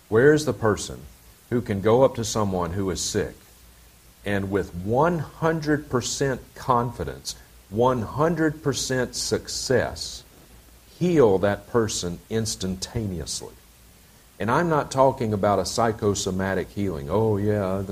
[0.10, 1.02] Where's the person
[1.50, 3.36] who can go up to someone who is sick
[4.26, 7.36] and with 100% confidence,
[7.74, 10.24] 100% success,
[10.98, 13.54] heal that person instantaneously.
[14.40, 17.08] And I'm not talking about a psychosomatic healing.
[17.10, 17.84] Oh, yeah,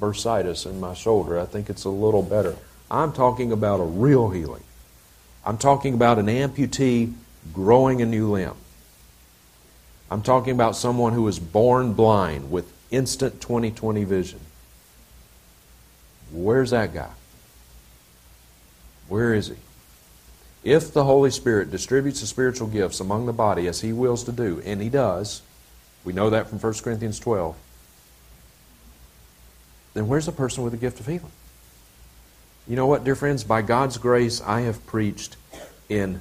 [0.00, 1.38] bursitis in my shoulder.
[1.40, 2.56] I think it's a little better.
[2.90, 4.62] I'm talking about a real healing.
[5.46, 7.14] I'm talking about an amputee
[7.52, 8.56] growing a new limb.
[10.10, 14.40] I'm talking about someone who was born blind with instant 20/20 vision.
[16.32, 17.10] Where's that guy?
[19.08, 19.54] Where is he?
[20.64, 24.32] If the Holy Spirit distributes the spiritual gifts among the body as He wills to
[24.32, 25.42] do, and He does,
[26.04, 27.54] we know that from 1 Corinthians 12,
[29.94, 31.30] then where's the person with the gift of healing?
[32.68, 33.44] You know what, dear friends?
[33.44, 35.36] By God's grace, I have preached
[35.88, 36.20] in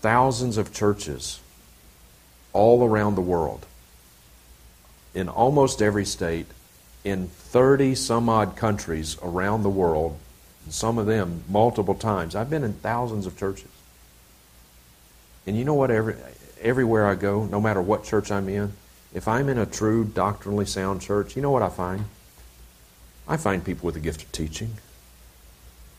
[0.00, 1.40] thousands of churches
[2.54, 3.66] all around the world,
[5.14, 6.46] in almost every state,
[7.04, 10.18] in 30 some odd countries around the world
[10.64, 12.34] and some of them multiple times.
[12.34, 13.68] I've been in thousands of churches.
[15.46, 15.90] And you know what?
[15.90, 16.16] Every,
[16.60, 18.72] everywhere I go, no matter what church I'm in,
[19.12, 22.06] if I'm in a true doctrinally sound church, you know what I find?
[23.28, 24.78] I find people with the gift of teaching.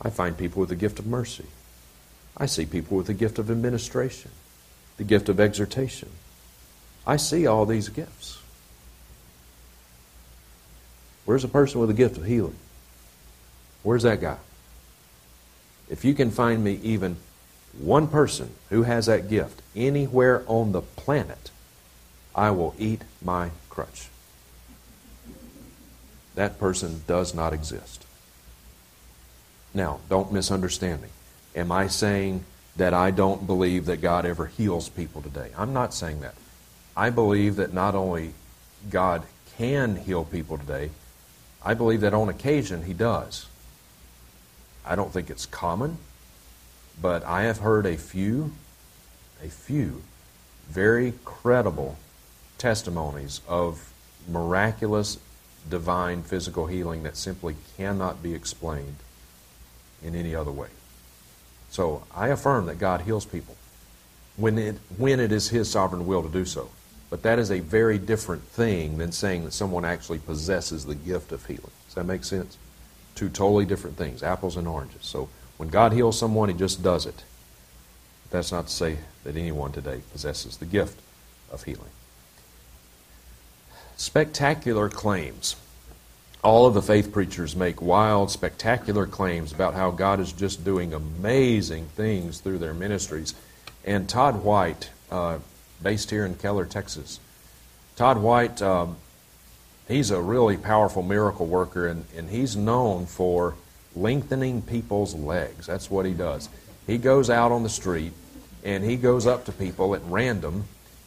[0.02, 1.46] I find people with the gift of mercy.
[2.38, 4.32] I see people with the gift of administration,
[4.98, 6.10] the gift of exhortation,
[7.08, 8.38] I see all these gifts.
[11.24, 12.58] Where's a person with a gift of healing?
[13.82, 14.38] Where's that guy?
[15.90, 17.16] If you can find me even
[17.80, 21.50] one person who has that gift anywhere on the planet,
[22.36, 24.10] I will eat my crutch.
[26.36, 28.06] That person does not exist.
[29.78, 31.10] Now, don't misunderstand me.
[31.56, 32.44] Am I saying
[32.78, 35.52] that I don't believe that God ever heals people today?
[35.56, 36.34] I'm not saying that.
[36.96, 38.34] I believe that not only
[38.90, 39.22] God
[39.56, 40.90] can heal people today,
[41.64, 43.46] I believe that on occasion He does.
[44.84, 46.00] I don't think it's common,
[47.00, 48.54] but I have heard a few,
[49.44, 50.02] a few
[50.68, 51.98] very credible
[52.58, 53.94] testimonies of
[54.28, 55.20] miraculous
[55.70, 58.96] divine physical healing that simply cannot be explained
[60.04, 60.70] in any other way.
[61.70, 63.56] So I affirm that God heals people
[64.36, 66.70] when it, when it is His sovereign will to do so.
[67.10, 71.32] But that is a very different thing than saying that someone actually possesses the gift
[71.32, 71.72] of healing.
[71.86, 72.58] Does that make sense?
[73.16, 75.06] Two totally different things, apples and oranges.
[75.06, 77.24] So when God heals someone, He just does it.
[78.30, 81.00] That's not to say that anyone today possesses the gift
[81.50, 81.90] of healing.
[83.96, 85.56] Spectacular claims.
[86.44, 90.94] All of the faith preachers make wild, spectacular claims about how God is just doing
[90.94, 93.34] amazing things through their ministries.
[93.84, 95.40] And Todd White, uh,
[95.82, 97.20] based here in Keller, Texas,
[97.96, 98.98] Todd White, um,
[99.88, 103.56] he's a really powerful miracle worker, and, and he's known for
[103.96, 105.66] lengthening people's legs.
[105.66, 106.50] That's what he does.
[106.86, 108.14] He goes out on the street
[108.64, 110.66] and he goes up to people at random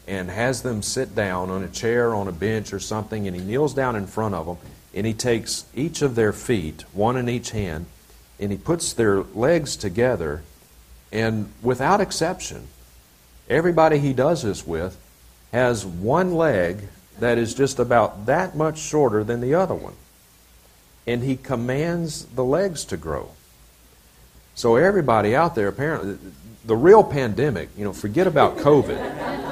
[0.08, 3.42] and has them sit down on a chair, on a bench, or something, and he
[3.42, 4.56] kneels down in front of them
[4.94, 7.86] and he takes each of their feet, one in each hand,
[8.38, 10.42] and he puts their legs together,
[11.12, 12.68] and without exception,
[13.48, 14.98] everybody he does this with
[15.52, 19.94] has one leg that is just about that much shorter than the other one.
[21.06, 23.30] And he commands the legs to grow.
[24.54, 26.18] So everybody out there, apparently,
[26.64, 29.49] the real pandemic, you know, forget about COVID.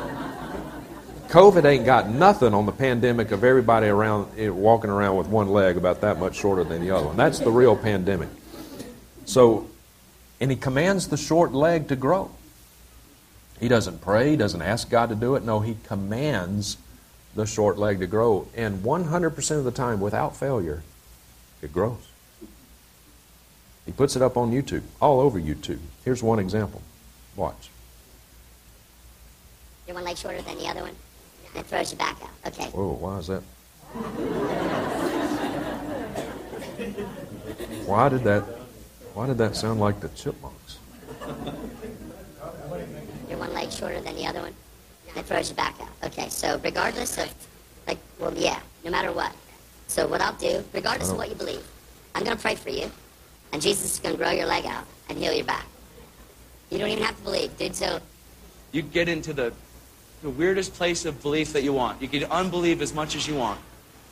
[1.29, 5.49] COVID ain't got nothing on the pandemic of everybody around eh, walking around with one
[5.49, 7.19] leg about that much shorter than the other one.
[7.19, 8.31] That's the real pandemic.
[9.27, 9.69] So,
[10.41, 12.31] and he commands the short leg to grow.
[13.61, 15.45] He doesn't pray, he doesn't ask God to do it.
[15.45, 16.79] No, he commands
[17.35, 18.49] the short leg to grow.
[18.57, 20.83] And 100% of the time, without failure,
[21.61, 22.09] it grows.
[23.85, 25.81] He puts it up on YouTube, all over YouTube.
[26.05, 26.81] Here's one example.
[27.37, 27.69] Watch.
[29.87, 30.95] Your one leg shorter than the other one?
[31.59, 32.53] And it throws you back out.
[32.53, 32.67] Okay.
[32.67, 33.43] Whoa, why is that?
[37.85, 38.45] Why did that
[39.13, 40.79] why did that sound like the chipmunks?
[43.29, 44.55] Your one leg shorter than the other one?
[45.09, 45.89] And it throws you back out.
[46.05, 47.29] Okay, so regardless of,
[47.89, 49.35] like, well, yeah, no matter what.
[49.89, 51.19] So what I'll do, regardless of oh.
[51.19, 51.67] what you believe,
[52.15, 52.89] I'm going to pray for you,
[53.53, 55.67] and Jesus is going to grow your leg out and heal your back.
[56.71, 57.75] You don't even have to believe, dude.
[57.75, 57.99] So
[58.71, 59.53] You get into the,
[60.23, 62.03] the weirdest place of belief that you want.
[62.03, 63.61] You can unbelieve as much as you want,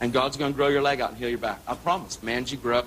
[0.00, 1.60] and God's going to grow your leg out and heal your back.
[1.66, 2.22] I promise.
[2.22, 2.86] Man, you grew up.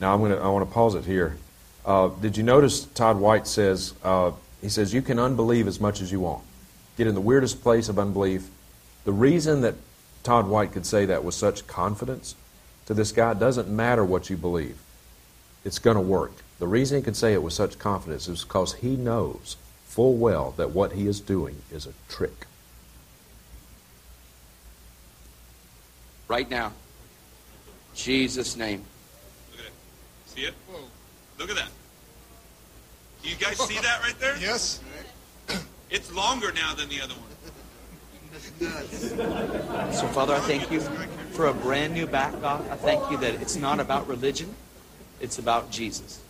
[0.00, 1.36] Now I'm going to I want to pause it here.
[1.84, 6.00] Uh, did you notice Todd White says uh, he says you can unbelieve as much
[6.00, 6.44] as you want.
[6.96, 8.48] Get in the weirdest place of unbelief.
[9.04, 9.74] The reason that
[10.22, 12.34] Todd White could say that with such confidence
[12.86, 14.78] to this guy doesn't matter what you believe.
[15.64, 16.32] It's going to work.
[16.58, 19.56] The reason he could say it with such confidence is because he knows
[19.86, 22.46] full well that what he is doing is a trick.
[26.30, 26.72] Right now.
[27.92, 28.84] Jesus' name.
[29.50, 29.72] Look at it.
[30.26, 30.54] See it?
[30.68, 30.84] Whoa.
[31.40, 31.70] Look at that.
[33.20, 34.36] Do you guys see that right there?
[34.40, 34.80] Yes.
[35.90, 37.26] It's longer now than the other one.
[39.92, 40.78] So, Father, I thank you
[41.32, 42.64] for a brand new back, God.
[42.70, 44.54] I thank you that it's not about religion,
[45.20, 46.20] it's about Jesus.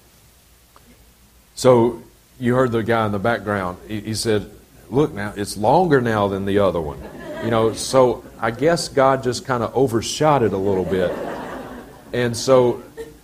[1.55, 2.03] So
[2.39, 3.77] you heard the guy in the background.
[3.87, 4.51] He, he said,
[4.89, 7.03] "Look now, it's longer now than the other one."
[7.45, 11.11] You know, so I guess God just kind of overshot it a little bit,
[12.13, 12.83] and so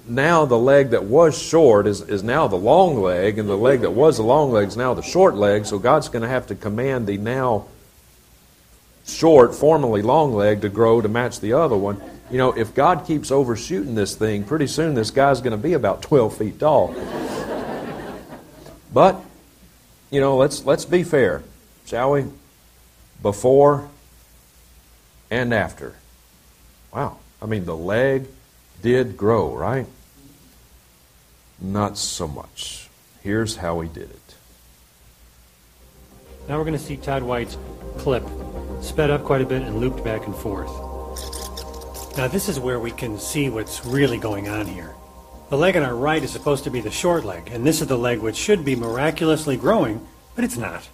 [0.09, 3.81] now the leg that was short is, is now the long leg, and the leg
[3.81, 5.67] that was the long leg is now the short leg.
[5.67, 7.67] So God's going to have to command the now
[9.07, 12.01] short, formerly long leg to grow to match the other one.
[12.31, 15.75] You know, if God keeps overshooting this thing, pretty soon this guy's going to be
[15.75, 16.95] about 12 feet tall.
[18.93, 19.21] But,
[20.11, 21.43] you know, let's, let's be fair,
[21.85, 22.25] shall we?
[23.23, 23.89] Before
[25.31, 25.95] and after.
[26.93, 27.19] Wow.
[27.41, 28.27] I mean, the leg
[28.83, 29.87] did grow, right?
[31.61, 32.89] Not so much.
[33.23, 34.35] Here's how he did it.
[36.49, 37.59] Now we're going to see Todd White's
[37.99, 38.25] clip
[38.81, 40.71] sped up quite a bit and looped back and forth.
[42.17, 44.95] Now, this is where we can see what's really going on here.
[45.51, 47.89] The leg on our right is supposed to be the short leg, and this is
[47.89, 50.89] the leg which should be miraculously growing, but it's not.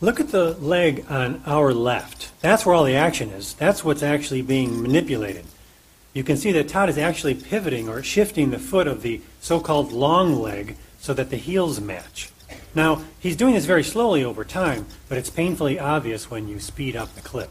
[0.00, 2.30] Look at the leg on our left.
[2.40, 3.54] That's where all the action is.
[3.54, 5.44] That's what's actually being manipulated.
[6.14, 9.58] You can see that Todd is actually pivoting or shifting the foot of the so
[9.58, 12.30] called long leg so that the heels match.
[12.76, 16.94] Now, he's doing this very slowly over time, but it's painfully obvious when you speed
[16.94, 17.50] up the clip.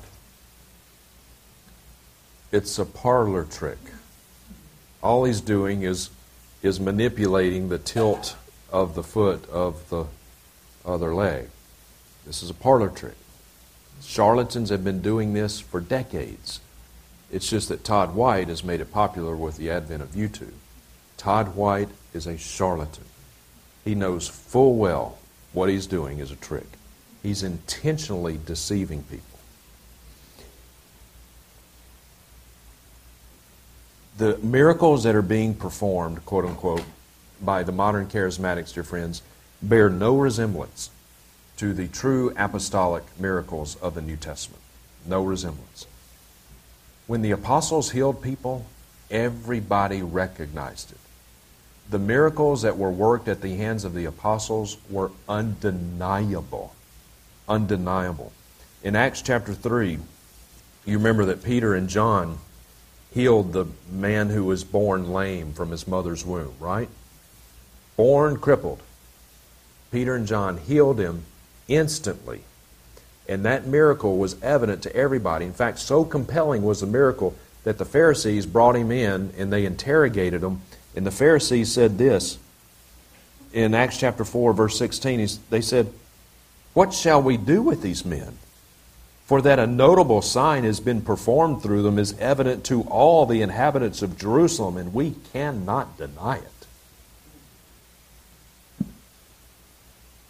[2.52, 3.80] It's a parlor trick.
[5.04, 6.10] All he's doing is
[6.64, 8.36] is manipulating the tilt
[8.72, 10.06] of the foot of the
[10.86, 11.50] other leg.
[12.28, 13.16] This is a parlor trick.
[14.02, 16.60] Charlatans have been doing this for decades.
[17.32, 20.54] It's just that Todd White has made it popular with the advent of YouTube.
[21.16, 23.06] Todd White is a charlatan.
[23.86, 25.18] He knows full well
[25.54, 26.68] what he's doing is a trick.
[27.24, 29.40] He's intentionally deceiving people.
[34.18, 36.84] The miracles that are being performed, quote unquote,
[37.42, 39.22] by the modern charismatics, dear friends,
[39.62, 40.90] bear no resemblance
[41.58, 44.62] to the true apostolic miracles of the New Testament.
[45.06, 45.88] No resemblance.
[47.08, 48.66] When the apostles healed people,
[49.10, 50.98] everybody recognized it.
[51.90, 56.76] The miracles that were worked at the hands of the apostles were undeniable.
[57.48, 58.34] Undeniable.
[58.84, 60.00] In Acts chapter 3,
[60.86, 62.40] you remember that Peter and John
[63.12, 66.90] healed the man who was born lame from his mother's womb, right?
[67.96, 68.82] Born crippled.
[69.92, 71.24] Peter and John healed him
[71.68, 72.42] instantly.
[73.28, 75.46] And that miracle was evident to everybody.
[75.46, 79.66] In fact, so compelling was the miracle that the Pharisees brought him in and they
[79.66, 80.62] interrogated him.
[80.96, 82.40] And the Pharisees said this
[83.52, 85.28] in Acts chapter 4, verse 16.
[85.50, 85.92] They said,
[86.74, 88.38] What shall we do with these men?
[89.26, 93.42] For that a notable sign has been performed through them is evident to all the
[93.42, 96.57] inhabitants of Jerusalem, and we cannot deny it.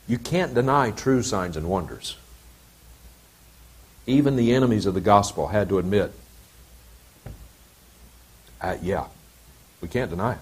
[0.07, 2.17] You can't deny true signs and wonders.
[4.05, 6.13] Even the enemies of the gospel had to admit,
[8.61, 9.05] uh, yeah,
[9.81, 10.39] we can't deny it.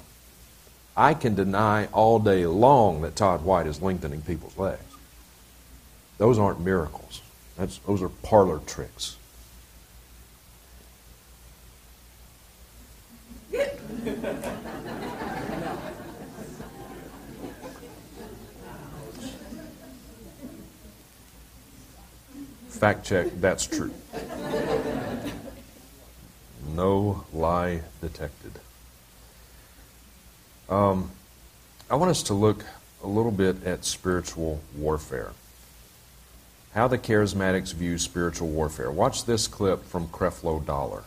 [0.96, 4.82] I can deny all day long that Todd White is lengthening people's legs.
[6.18, 7.22] Those aren't miracles.
[7.58, 9.18] That's, those are parlor tricks.
[22.76, 23.94] Fact check, that's true.
[26.76, 28.52] No lie detected.
[30.68, 31.12] Um,
[31.90, 32.66] I want us to look
[33.02, 35.32] a little bit at spiritual warfare.
[36.74, 38.92] How the charismatics view spiritual warfare.
[38.92, 41.04] Watch this clip from Creflo Dollar.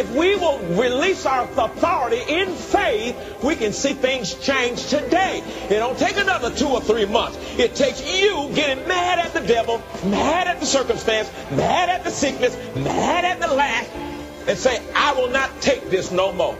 [0.00, 5.42] If we will release our authority in faith, we can see things change today.
[5.68, 7.38] It don't take another two or three months.
[7.58, 12.10] It takes you getting mad at the devil, mad at the circumstance, mad at the
[12.10, 13.86] sickness, mad at the lack,
[14.48, 16.56] and say, I will not take this no more.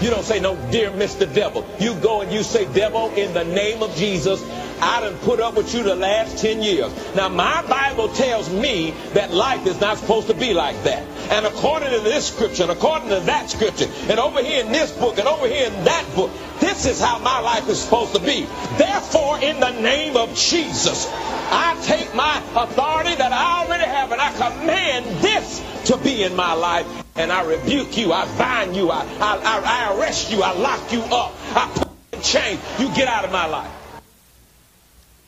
[0.00, 1.32] You don't say no, dear Mr.
[1.32, 1.66] Devil.
[1.78, 4.42] You go and you say, Devil, in the name of Jesus,
[4.80, 6.90] I done put up with you the last 10 years.
[7.14, 11.04] Now, my Bible tells me that life is not supposed to be like that.
[11.30, 14.90] And according to this scripture, and according to that scripture, and over here in this
[14.90, 18.20] book, and over here in that book, this is how my life is supposed to
[18.20, 18.46] be.
[18.76, 24.20] Therefore, in the name of Jesus, I take my authority that I already have, and
[24.20, 26.86] I command this to be in my life.
[27.14, 31.02] And I rebuke you, I bind you, I, I, I, arrest you, I lock you
[31.02, 32.60] up, I put you in chains.
[32.80, 33.70] You get out of my life.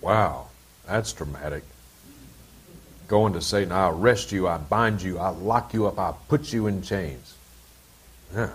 [0.01, 0.49] Wow,
[0.85, 1.63] that's dramatic.
[3.13, 6.51] Going to Satan, I arrest you, I bind you, I lock you up, I put
[6.51, 7.35] you in chains.
[8.35, 8.53] Yeah.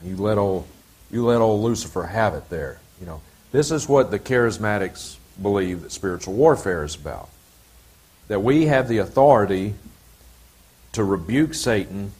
[0.00, 0.68] You let old
[1.10, 2.78] you let old Lucifer have it there.
[3.00, 3.20] You know.
[3.50, 7.28] This is what the charismatics believe that spiritual warfare is about.
[8.28, 9.74] That we have the authority
[10.92, 12.12] to rebuke Satan,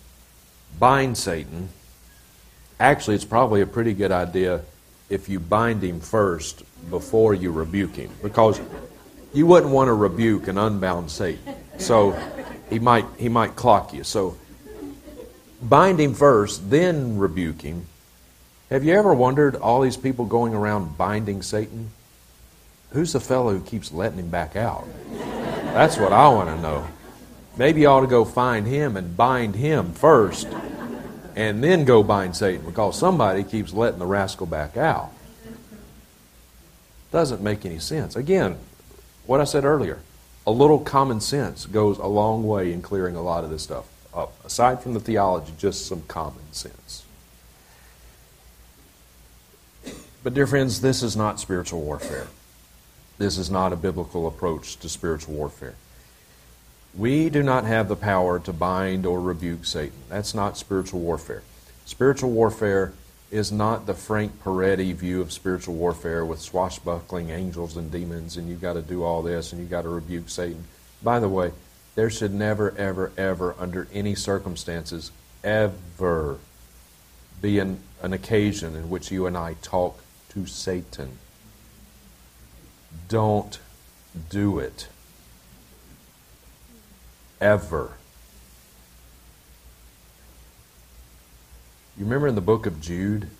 [0.80, 1.68] bind Satan.
[2.80, 4.62] Actually, it's probably a pretty good idea
[5.09, 8.61] if you bind him first before you rebuke him because
[9.32, 11.55] you wouldn't want to rebuke an unbound Satan.
[11.79, 12.12] So
[12.70, 14.05] he might he might clock you.
[14.05, 14.37] So
[15.62, 17.87] bind him first, then rebuke him.
[18.70, 21.91] Have you ever wondered all these people going around binding Satan?
[22.91, 24.87] Who's the fellow who keeps letting him back out?
[25.11, 26.87] That's what I want to know.
[27.57, 30.49] Maybe you ought to go find him and bind him first
[31.37, 35.11] and then go bind Satan because somebody keeps letting the rascal back out.
[37.12, 38.16] Doesn't make any sense.
[38.16, 38.59] Again,
[39.27, 40.01] what I said earlier,
[40.47, 43.86] a little common sense goes a long way in clearing a lot of this stuff
[44.14, 44.32] up.
[44.44, 47.05] Aside from the theology, just some common sense.
[50.22, 52.28] But, dear friends, this is not spiritual warfare.
[53.18, 55.74] This is not a biblical approach to spiritual warfare.
[56.97, 59.99] We do not have the power to bind or rebuke Satan.
[60.09, 61.42] That's not spiritual warfare.
[61.84, 62.92] Spiritual warfare
[63.31, 68.49] is not the Frank Peretti view of spiritual warfare with swashbuckling angels and demons, and
[68.49, 70.64] you've got to do all this, and you've got to rebuke Satan.
[71.03, 71.53] By the way,
[71.97, 75.11] there should never, ever, ever, under any circumstances,
[75.43, 76.39] ever
[77.41, 79.99] be an, an occasion in which you and I talk
[80.31, 81.18] to Satan.
[83.09, 83.59] Don't
[84.31, 84.89] do it.
[87.41, 87.93] Ever.
[91.99, 93.30] You remember in the book of Jude,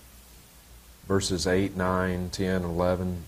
[1.07, 3.23] verses 8, 9, 10, 11?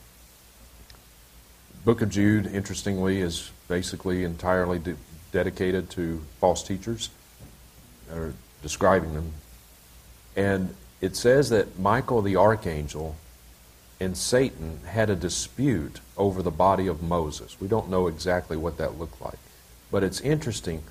[1.85, 4.95] Book of Jude, interestingly, is basically entirely de-
[5.31, 7.11] dedicated to false teachers,
[8.11, 9.33] or describing them.
[10.35, 13.15] And it says that Michael the archangel
[13.99, 17.61] and Satan had a dispute over the body of Moses.
[17.61, 19.37] We don't know exactly what that looked like.
[19.91, 20.81] But it's interesting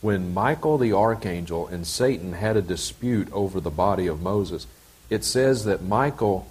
[0.00, 4.66] when Michael the archangel and Satan had a dispute over the body of Moses,
[5.08, 6.50] it says that Michael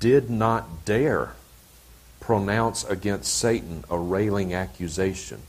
[0.00, 1.32] did not dare
[2.20, 5.42] pronounce against Satan a railing accusation,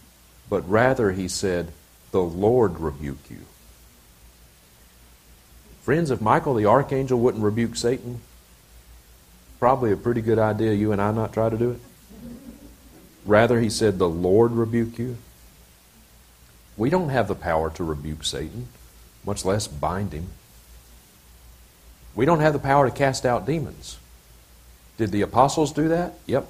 [0.50, 1.72] but rather he said,
[2.12, 3.42] The Lord rebuke you.
[5.84, 8.20] Friends, if Michael the archangel wouldn't rebuke Satan,
[9.60, 11.80] probably a pretty good idea you and I not try to do it.
[13.26, 15.18] Rather, he said, The Lord rebuke you.
[16.78, 18.68] We don't have the power to rebuke Satan,
[19.26, 20.28] much less bind him.
[22.16, 23.98] We don't have the power to cast out demons.
[24.98, 26.14] Did the apostles do that?
[26.26, 26.48] Yep.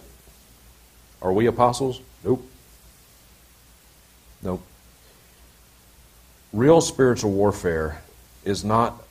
[1.21, 2.01] Are we apostles?
[2.23, 2.47] Nope.
[4.43, 4.61] Nope.
[6.53, 8.01] Real spiritual warfare
[8.43, 9.03] is not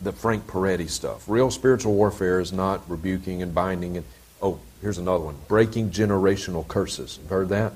[0.00, 1.28] the Frank Peretti stuff.
[1.28, 4.06] Real spiritual warfare is not rebuking and binding and
[4.40, 5.36] oh, here's another one.
[5.48, 7.18] Breaking generational curses.
[7.20, 7.72] You've heard that?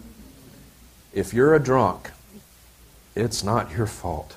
[1.13, 2.11] If you're a drunk,
[3.15, 4.37] it's not your fault.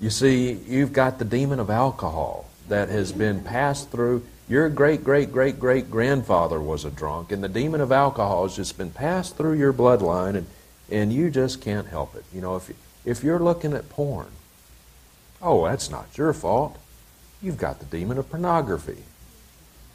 [0.00, 4.24] You see, you've got the demon of alcohol that has been passed through.
[4.48, 8.56] Your great, great, great, great grandfather was a drunk, and the demon of alcohol has
[8.56, 10.46] just been passed through your bloodline, and,
[10.90, 12.24] and you just can't help it.
[12.32, 12.70] You know, if,
[13.04, 14.28] if you're looking at porn,
[15.40, 16.76] oh, that's not your fault.
[17.40, 19.04] You've got the demon of pornography,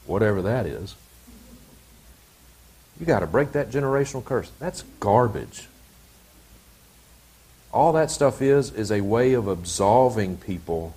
[0.05, 0.95] whatever that is.
[3.01, 4.51] You got to break that generational curse.
[4.59, 5.67] That's garbage.
[7.73, 10.93] All that stuff is is a way of absolving people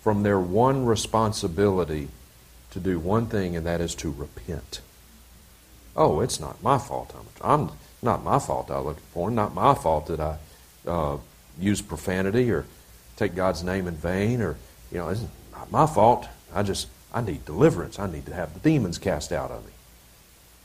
[0.00, 2.08] from their one responsibility
[2.70, 4.80] to do one thing, and that is to repent.
[5.94, 7.14] Oh, it's not my fault.
[7.14, 7.70] I'm, I'm
[8.00, 8.70] not my fault.
[8.70, 9.34] I look at porn.
[9.34, 10.38] Not my fault that I
[10.86, 11.18] uh,
[11.60, 12.64] use profanity or
[13.16, 14.56] take God's name in vain, or
[14.90, 16.26] you know, it's not my fault.
[16.54, 17.98] I just I need deliverance.
[17.98, 19.72] I need to have the demons cast out of me.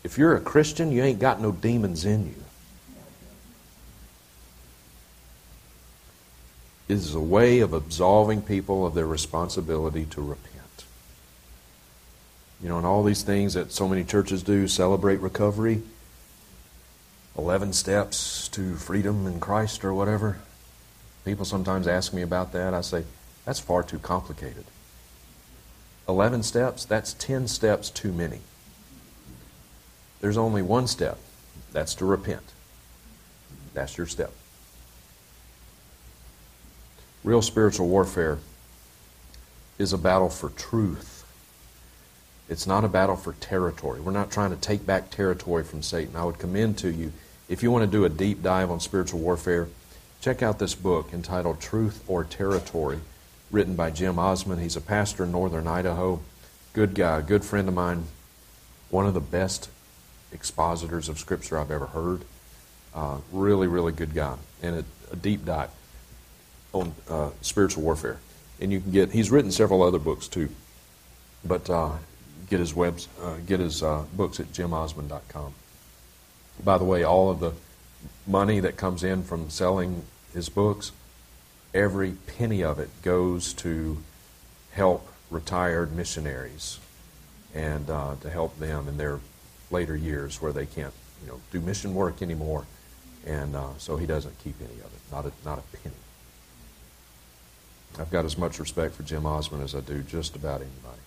[0.03, 2.43] If you're a Christian, you ain't got no demons in you.
[6.89, 10.85] It is a way of absolving people of their responsibility to repent.
[12.61, 15.81] You know, and all these things that so many churches do celebrate recovery,
[17.37, 20.37] 11 steps to freedom in Christ or whatever.
[21.25, 22.73] People sometimes ask me about that.
[22.73, 23.05] I say,
[23.45, 24.65] that's far too complicated.
[26.07, 28.41] 11 steps, that's 10 steps too many.
[30.23, 31.17] There's only one step
[31.73, 32.53] that's to repent.
[33.73, 34.31] That's your step.
[37.25, 38.39] Real spiritual warfare
[39.77, 41.25] is a battle for truth.
[42.47, 43.99] It's not a battle for territory.
[43.99, 46.15] We're not trying to take back territory from Satan.
[46.15, 47.11] I would commend to you,
[47.49, 49.67] if you want to do a deep dive on spiritual warfare,
[50.21, 53.01] check out this book entitled Truth or Territory,
[53.51, 54.59] written by Jim Osman.
[54.59, 56.21] He's a pastor in northern Idaho.
[56.71, 58.05] Good guy, good friend of mine,
[58.89, 59.67] one of the best
[60.33, 62.21] expositors of Scripture I've ever heard.
[62.93, 65.69] Uh, really, really good guy, and a, a deep dive
[66.73, 68.19] on uh, spiritual warfare.
[68.59, 70.49] And you can get, he's written several other books too,
[71.43, 71.93] but uh,
[72.49, 75.53] get his webs, uh, get his uh, books at jimosman.com.
[76.63, 77.53] By the way, all of the
[78.27, 80.03] money that comes in from selling
[80.33, 80.91] his books,
[81.73, 83.97] every penny of it goes to
[84.71, 86.79] help retired missionaries
[87.53, 89.19] and uh, to help them in their
[89.73, 92.65] later years where they can't, you know, do mission work anymore.
[93.25, 95.95] And uh, so he doesn't keep any of it, not a, not a penny.
[97.99, 101.01] I've got as much respect for Jim Osman as I do just about anybody.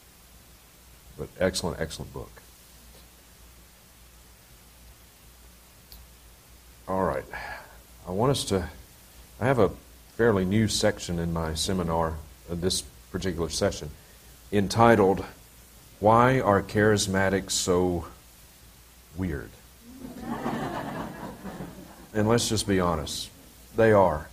[1.18, 2.30] But excellent, excellent book.
[6.88, 7.24] All right.
[8.06, 8.68] I want us to.
[9.40, 9.70] I have a
[10.16, 12.14] fairly new section in my seminar,
[12.50, 13.90] uh, this particular session,
[14.52, 15.24] entitled
[15.98, 18.06] Why Are Charismatics So
[19.16, 19.50] Weird?
[22.14, 23.30] and let's just be honest.
[23.76, 24.28] They are.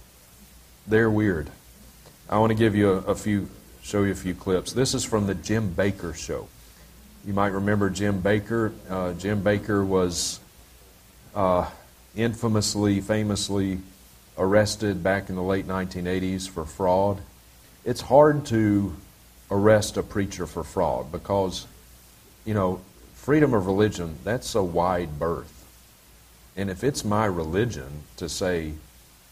[0.87, 1.49] They're weird.
[2.29, 3.49] I want to give you a, a, few,
[3.81, 4.73] show you a few clips.
[4.73, 6.47] This is from the Jim Bakker show.
[7.25, 8.73] You might remember Jim Bakker.
[8.89, 10.39] Uh, Jim Bakker was
[11.35, 11.69] uh,
[12.15, 13.79] infamously, famously
[14.37, 17.21] arrested back in the late 1980s for fraud.
[17.85, 18.95] It's hard to
[19.51, 21.67] arrest a preacher for fraud because,
[22.45, 22.81] you know,
[23.23, 25.65] freedom of religion, that's a wide berth.
[26.57, 28.73] And if it's my religion to say,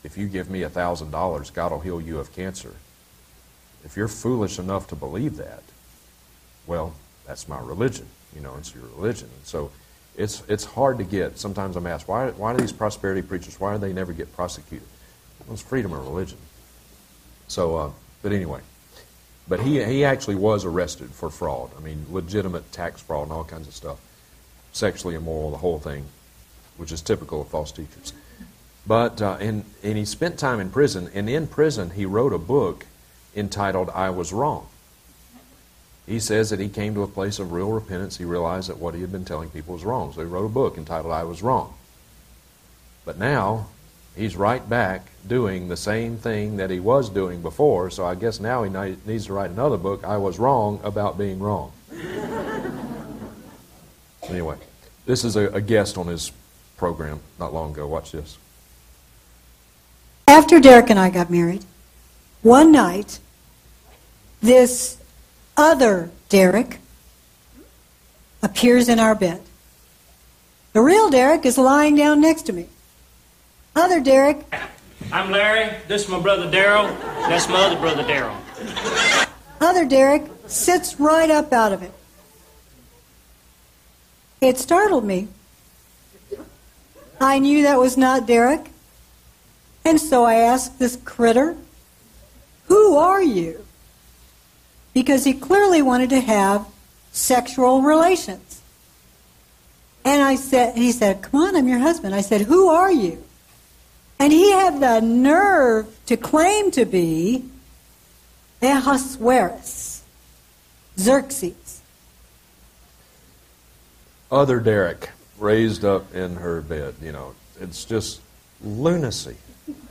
[0.05, 2.73] if you give me $1,000, God will heal you of cancer,
[3.83, 5.61] if you're foolish enough to believe that,
[6.67, 6.93] well,
[7.27, 8.07] that's my religion.
[8.33, 9.27] You know, it's your religion.
[9.35, 9.71] And so
[10.15, 11.37] it's, it's hard to get.
[11.37, 14.87] Sometimes I'm asked, why, why do these prosperity preachers, why do they never get prosecuted?
[15.45, 16.37] Well, it's freedom of religion.
[17.49, 18.61] So, uh, but anyway.
[19.47, 21.71] But he, he actually was arrested for fraud.
[21.77, 23.99] I mean, legitimate tax fraud and all kinds of stuff.
[24.71, 26.05] Sexually immoral, the whole thing,
[26.77, 28.13] which is typical of false teachers.
[28.87, 32.37] But, uh, and, and he spent time in prison, and in prison he wrote a
[32.37, 32.85] book
[33.35, 34.67] entitled I Was Wrong.
[36.05, 38.17] He says that he came to a place of real repentance.
[38.17, 40.11] He realized that what he had been telling people was wrong.
[40.13, 41.73] So he wrote a book entitled I Was Wrong.
[43.05, 43.67] But now
[44.15, 47.89] he's right back doing the same thing that he was doing before.
[47.89, 48.69] So I guess now he
[49.05, 51.71] needs to write another book, I Was Wrong About Being Wrong.
[54.23, 54.57] anyway,
[55.05, 56.31] this is a, a guest on his
[56.77, 57.87] program not long ago.
[57.87, 58.37] Watch this.
[60.27, 61.65] After Derek and I got married,
[62.41, 63.19] one night,
[64.41, 64.97] this
[65.55, 66.79] other Derek
[68.41, 69.41] appears in our bed.
[70.73, 72.67] The real Derek is lying down next to me.
[73.75, 74.45] Other Derek.
[75.11, 75.73] I'm Larry.
[75.87, 76.89] This is my brother Daryl.
[77.29, 78.35] That's my other brother Daryl.
[79.61, 81.93] Other Derek sits right up out of it.
[84.41, 85.29] It startled me.
[87.21, 88.71] I knew that was not Derek.
[89.85, 91.55] And so I asked this critter,
[92.65, 93.65] Who are you?
[94.93, 96.65] Because he clearly wanted to have
[97.13, 98.61] sexual relations.
[100.03, 102.13] And I said, he said, Come on, I'm your husband.
[102.13, 103.23] I said, Who are you?
[104.21, 107.43] And he had the nerve to claim to be
[108.61, 110.03] Ahasuerus,
[110.95, 111.81] Xerxes.
[114.31, 115.09] Other Derek
[115.39, 116.93] raised up in her bed.
[117.01, 118.21] You know, it's just
[118.63, 119.37] lunacy,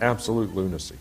[0.01, 0.99] absolute lunacy.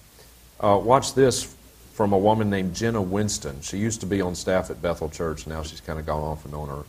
[0.60, 1.56] Uh, watch this
[1.94, 3.62] from a woman named Jenna Winston.
[3.62, 5.46] She used to be on staff at Bethel Church.
[5.46, 6.84] Now she's kind of gone off and doing her,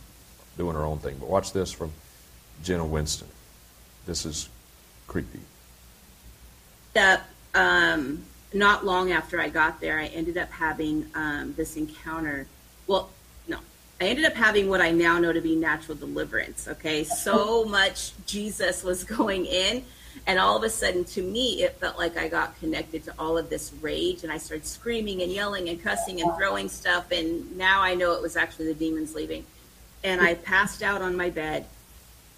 [0.57, 1.17] doing her own thing.
[1.19, 1.91] But watch this from
[2.63, 3.27] Jenna Winston.
[4.07, 4.49] This is
[5.05, 5.41] creepy.
[6.93, 8.23] That um,
[8.53, 12.47] not long after I got there, I ended up having um, this encounter.
[12.87, 13.09] Well,
[13.47, 13.57] no,
[13.99, 16.67] I ended up having what I now know to be natural deliverance.
[16.67, 19.83] Okay, so much Jesus was going in
[20.27, 23.37] and all of a sudden, to me, it felt like I got connected to all
[23.37, 27.11] of this rage, and I started screaming and yelling and cussing and throwing stuff.
[27.11, 29.45] And now I know it was actually the demons leaving.
[30.03, 31.65] And I passed out on my bed,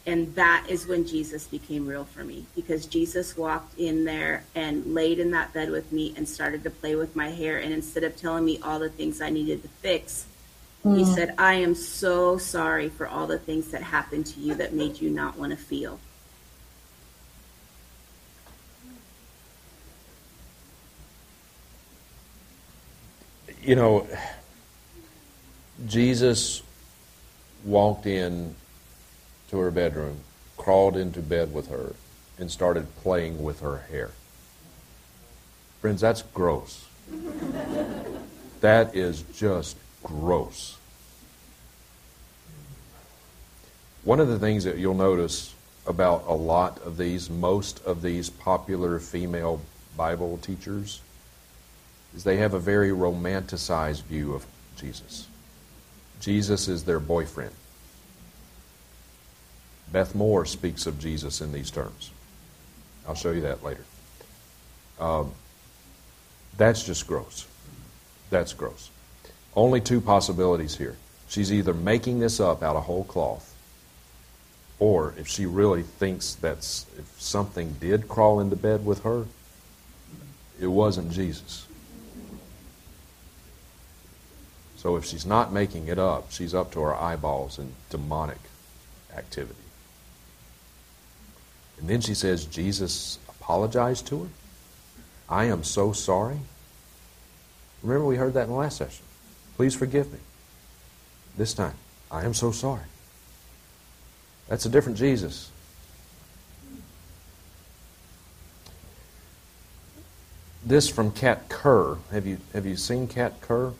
[0.05, 4.93] and that is when Jesus became real for me because Jesus walked in there and
[4.93, 7.57] laid in that bed with me and started to play with my hair.
[7.57, 10.25] And instead of telling me all the things I needed to fix,
[10.83, 10.97] mm.
[10.97, 14.73] he said, I am so sorry for all the things that happened to you that
[14.73, 15.99] made you not want to feel.
[23.63, 24.07] you know,
[25.87, 26.61] Jesus
[27.63, 28.55] walked in
[29.53, 30.17] to her bedroom,
[30.57, 31.93] crawled into bed with her,
[32.39, 34.09] and started playing with her hair.
[35.79, 36.87] Friends, that's gross.
[38.61, 40.79] that is just gross.
[44.03, 45.53] One of the things that you'll notice
[45.85, 49.61] about a lot of these, most of these popular female
[49.95, 50.99] Bible teachers,
[52.15, 54.47] is they have a very romanticized view of
[54.77, 55.27] Jesus.
[56.19, 57.53] Jesus is their boyfriend.
[59.93, 62.09] Beth Moore speaks of Jesus in these terms.
[63.07, 63.85] I'll show you that later.
[64.99, 65.31] Um,
[66.57, 67.47] that's just gross.
[68.31, 68.89] That's gross.
[69.55, 70.97] Only two possibilities here.
[71.29, 73.55] She's either making this up out of whole cloth,
[74.79, 79.25] or if she really thinks that if something did crawl into bed with her,
[80.59, 81.67] it wasn't Jesus.
[84.77, 88.39] So if she's not making it up, she's up to her eyeballs in demonic
[89.15, 89.62] activity.
[91.83, 94.29] And then she says, Jesus apologized to her.
[95.27, 96.39] I am so sorry.
[97.81, 99.03] Remember, we heard that in the last session.
[99.57, 100.19] Please forgive me.
[101.35, 101.73] This time,
[102.09, 102.85] I am so sorry.
[104.47, 105.51] That's a different Jesus.
[110.65, 111.97] This from Kat Kerr.
[112.11, 113.73] Have you, have you seen Kat Kerr?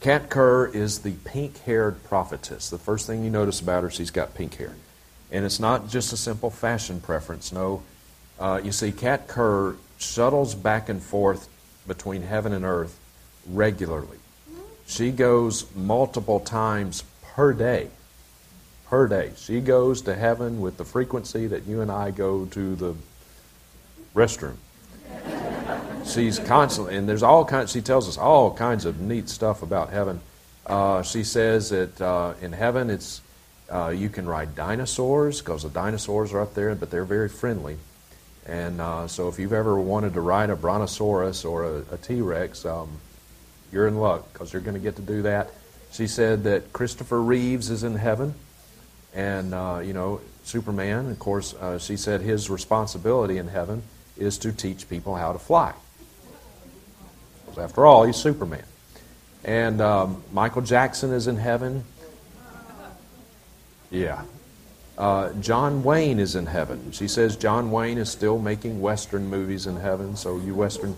[0.00, 2.70] Kat Kerr is the pink haired prophetess.
[2.70, 4.76] The first thing you notice about her, is she's got pink hair.
[5.30, 7.52] And it's not just a simple fashion preference.
[7.52, 7.82] No,
[8.38, 11.48] uh, you see, Kat Kerr shuttles back and forth
[11.86, 12.98] between heaven and earth
[13.46, 14.18] regularly.
[14.86, 17.88] She goes multiple times per day.
[18.86, 19.32] Per day.
[19.36, 22.94] She goes to heaven with the frequency that you and I go to the
[24.14, 24.56] restroom.
[26.06, 29.90] She's constantly, and there's all kinds, she tells us all kinds of neat stuff about
[29.90, 30.20] heaven.
[30.64, 33.20] Uh, she says that uh, in heaven it's
[33.70, 37.76] uh, you can ride dinosaurs because the dinosaurs are up there, but they're very friendly.
[38.46, 42.22] And uh, so if you've ever wanted to ride a brontosaurus or a, a T
[42.22, 42.88] Rex, um,
[43.70, 45.50] you're in luck because you're going to get to do that.
[45.92, 48.34] She said that Christopher Reeves is in heaven,
[49.14, 51.10] and uh, you know Superman.
[51.10, 53.82] Of course, uh, she said his responsibility in heaven
[54.16, 55.74] is to teach people how to fly.
[57.44, 58.64] Because after all, he's Superman.
[59.44, 61.84] And um, Michael Jackson is in heaven.
[63.90, 64.22] Yeah.
[64.96, 66.90] Uh, John Wayne is in heaven.
[66.92, 70.16] She says John Wayne is still making Western movies in heaven.
[70.16, 70.96] So, you Western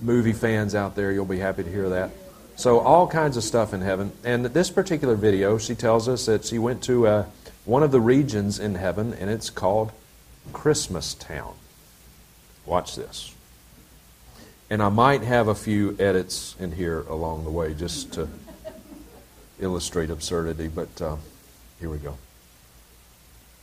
[0.00, 2.10] movie fans out there, you'll be happy to hear that.
[2.56, 4.12] So, all kinds of stuff in heaven.
[4.24, 7.26] And this particular video, she tells us that she went to uh,
[7.66, 9.92] one of the regions in heaven, and it's called
[10.52, 11.54] Christmas Town.
[12.64, 13.34] Watch this.
[14.70, 18.28] And I might have a few edits in here along the way just to
[19.60, 21.16] illustrate absurdity, but uh,
[21.78, 22.16] here we go.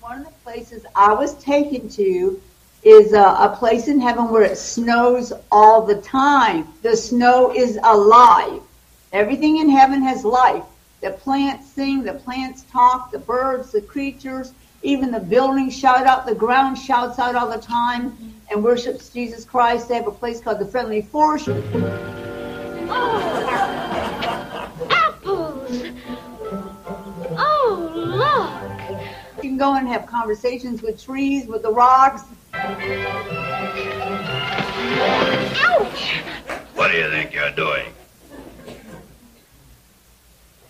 [0.02, 2.42] One of the places I was taken to
[2.82, 6.70] is a, a place in heaven where it snows all the time.
[6.82, 8.64] The snow is alive.
[9.14, 10.64] Everything in heaven has life.
[11.02, 16.26] The plants sing, the plants talk, the birds, the creatures, even the buildings shout out,
[16.26, 18.18] the ground shouts out all the time
[18.50, 19.88] and worships Jesus Christ.
[19.88, 21.50] They have a place called the Friendly Forest.
[22.90, 23.81] Apples!
[29.62, 32.24] Go and have conversations with trees, with the rocks.
[35.68, 36.02] Ouch!
[36.74, 37.94] What do you think you're doing?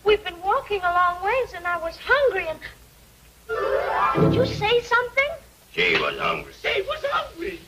[0.04, 2.60] We've been walking a long ways and I was hungry and.
[4.24, 5.30] Did you say something?
[5.72, 6.52] She was hungry.
[6.62, 7.62] She was hungry.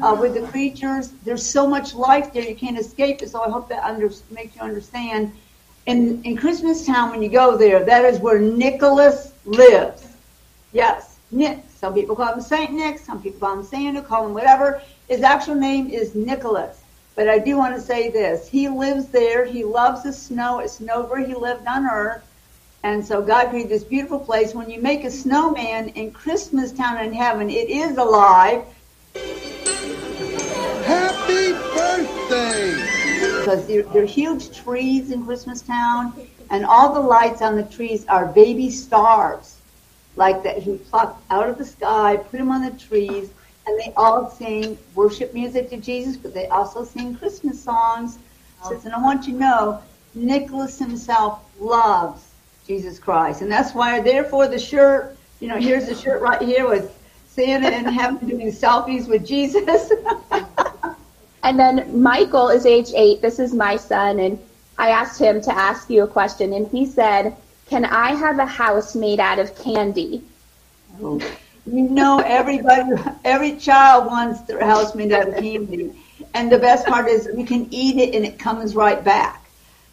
[0.00, 3.28] Uh, with the creatures, there's so much life there you can't escape it.
[3.28, 5.32] So I hope that under, makes you understand.
[5.84, 10.09] In in Christmas Town, when you go there, that is where Nicholas lives.
[10.72, 11.58] Yes, Nick.
[11.76, 12.98] Some people call him Saint Nick.
[12.98, 14.02] Some people call him Santa.
[14.02, 14.82] Call him whatever.
[15.08, 16.82] His actual name is Nicholas.
[17.16, 19.44] But I do want to say this: He lives there.
[19.44, 20.60] He loves the snow.
[20.60, 22.22] It snowed where he lived on Earth.
[22.82, 24.54] And so God created this beautiful place.
[24.54, 28.64] When you make a snowman in Christmas Town in heaven, it is alive.
[30.84, 32.74] Happy birthday!
[33.38, 36.14] Because there, there are huge trees in Christmas Town,
[36.48, 39.59] and all the lights on the trees are baby stars,
[40.20, 43.30] like that he plucked out of the sky, put them on the trees,
[43.66, 48.18] and they all sing worship music to Jesus, but they also sing Christmas songs.
[48.68, 49.82] Says, and I want you to know,
[50.14, 52.28] Nicholas himself loves
[52.66, 55.16] Jesus Christ, and that's why, therefore, the shirt.
[55.40, 56.94] You know, here's the shirt right here with
[57.26, 59.90] Santa and heaven doing selfies with Jesus.
[61.42, 63.22] And then Michael is age eight.
[63.22, 64.20] This is my son.
[64.20, 64.38] And
[64.78, 66.52] I asked him to ask you a question.
[66.52, 67.34] And he said,
[67.70, 70.24] Can I have a house made out of candy?
[71.00, 71.20] You
[71.64, 75.92] know, everybody, every child wants their house made out of candy.
[76.34, 79.46] And the best part is we can eat it and it comes right back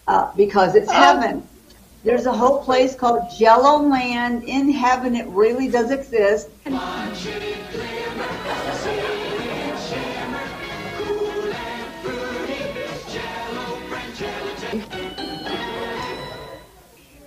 [0.08, 1.48] uh, because it's heaven.
[2.04, 5.16] There's a whole place called Jello Land in heaven.
[5.16, 6.50] It really does exist.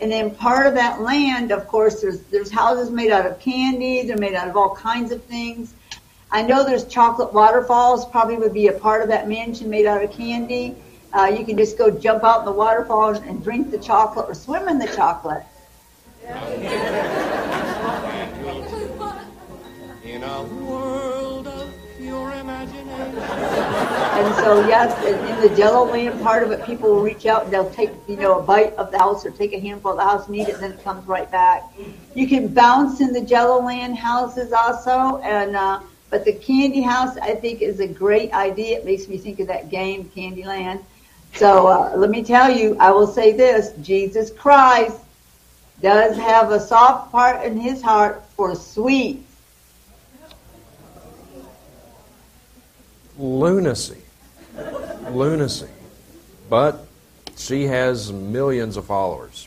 [0.00, 4.02] And then part of that land, of course, there's there's houses made out of candy.
[4.02, 5.74] They're made out of all kinds of things.
[6.30, 8.06] I know there's chocolate waterfalls.
[8.06, 10.76] Probably would be a part of that mansion made out of candy.
[11.12, 14.34] Uh, you can just go jump out in the waterfall and drink the chocolate or
[14.34, 15.44] swim in the chocolate.
[20.04, 23.89] In a world of pure imagination.
[24.12, 27.44] And so, yes, in, in the Jello land part of it, people will reach out
[27.44, 29.98] and they'll take, you know, a bite of the house or take a handful of
[29.98, 31.62] the house and eat it, and then it comes right back.
[32.14, 35.80] You can bounce in the Jello land houses also, and uh,
[36.10, 38.78] but the candy house I think is a great idea.
[38.78, 40.82] It makes me think of that game, Candyland.
[41.34, 44.98] So uh, let me tell you, I will say this: Jesus Christ
[45.80, 49.29] does have a soft part in His heart for sweets.
[53.20, 53.98] Lunacy.
[55.10, 55.68] lunacy.
[56.48, 56.86] But
[57.36, 59.46] she has millions of followers.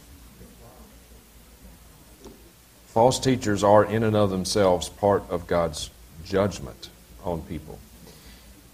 [2.88, 5.90] False teachers are, in and of themselves, part of God's
[6.24, 6.90] judgment
[7.24, 7.80] on people.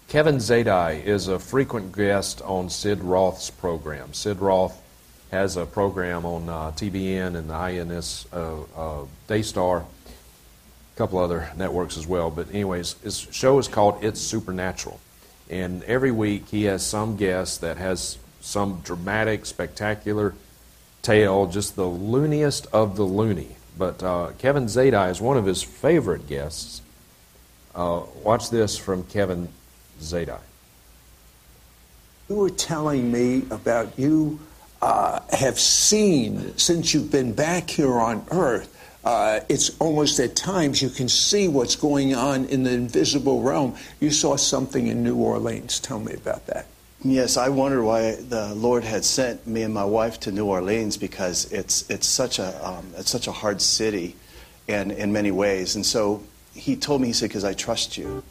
[0.08, 4.12] Kevin Zadai is a frequent guest on Sid Roth's program.
[4.12, 4.80] Sid Roth
[5.30, 9.84] has a program on uh, TBN and the INS uh, uh, Daystar
[11.00, 12.30] couple other networks as well.
[12.30, 15.00] But anyways, his show is called It's Supernatural,
[15.48, 20.34] and every week he has some guest that has some dramatic, spectacular
[21.00, 23.56] tale, just the looniest of the loony.
[23.78, 26.82] But uh, Kevin Zadai is one of his favorite guests.
[27.74, 29.48] Uh, watch this from Kevin
[30.02, 30.40] Zadai.
[32.28, 34.38] You were telling me about you
[34.82, 40.82] uh, have seen since you've been back here on Earth uh, it's almost at times
[40.82, 43.74] you can see what's going on in the invisible realm.
[43.98, 45.80] You saw something in New Orleans.
[45.80, 46.66] Tell me about that.
[47.02, 50.98] Yes, I wondered why the Lord had sent me and my wife to New Orleans
[50.98, 54.16] because it's it's such a um, it's such a hard city,
[54.68, 55.76] and in many ways.
[55.76, 56.22] And so
[56.54, 58.22] He told me, He said, "Because I trust you."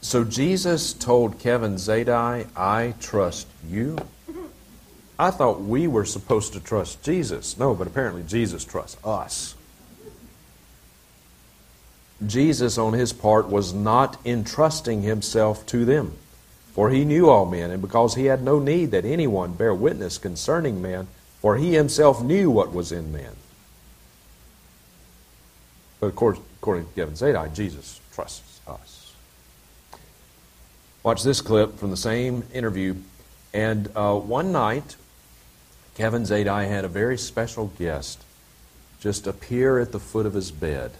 [0.00, 3.98] So Jesus told Kevin Zadai, "I trust you."
[5.18, 7.58] I thought we were supposed to trust Jesus.
[7.58, 9.54] No, but apparently Jesus trusts us.
[12.26, 16.16] Jesus, on his part, was not entrusting himself to them,
[16.72, 20.18] for he knew all men, and because he had no need that anyone bear witness
[20.18, 21.08] concerning men,
[21.40, 23.32] for he himself knew what was in men.
[25.98, 29.14] But of course, according to Kevin Zadai, Jesus trusts us.
[31.02, 32.94] Watch this clip from the same interview.
[33.52, 34.96] And uh, one night,
[35.94, 38.22] Kevin Zadai had a very special guest
[39.00, 40.92] just appear at the foot of his bed.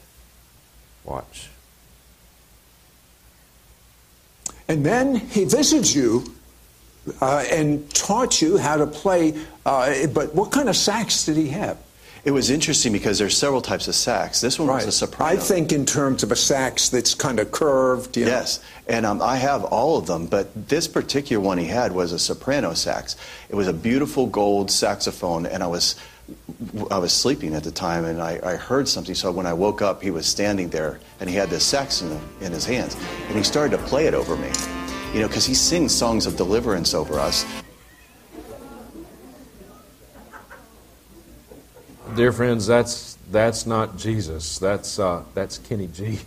[1.04, 1.48] Watch.
[4.68, 6.24] And then he visits you
[7.20, 9.34] uh, and taught you how to play.
[9.64, 11.78] Uh, but what kind of sax did he have?
[12.24, 14.40] It was interesting because there's several types of sax.
[14.40, 15.32] This one was a soprano.
[15.32, 18.16] I think in terms of a sax that's kind of curved.
[18.16, 18.30] You know?
[18.30, 22.12] Yes, and um, I have all of them, but this particular one he had was
[22.12, 23.16] a soprano sax.
[23.48, 25.96] It was a beautiful gold saxophone, and I was
[26.92, 29.16] I was sleeping at the time, and I, I heard something.
[29.16, 32.08] So when I woke up, he was standing there, and he had this sax in,
[32.10, 32.96] the, in his hands,
[33.26, 34.50] and he started to play it over me.
[35.12, 37.44] You know, because he sings songs of deliverance over us.
[42.14, 44.58] Dear friends, that's that's not Jesus.
[44.58, 46.18] That's uh, that's Kenny G.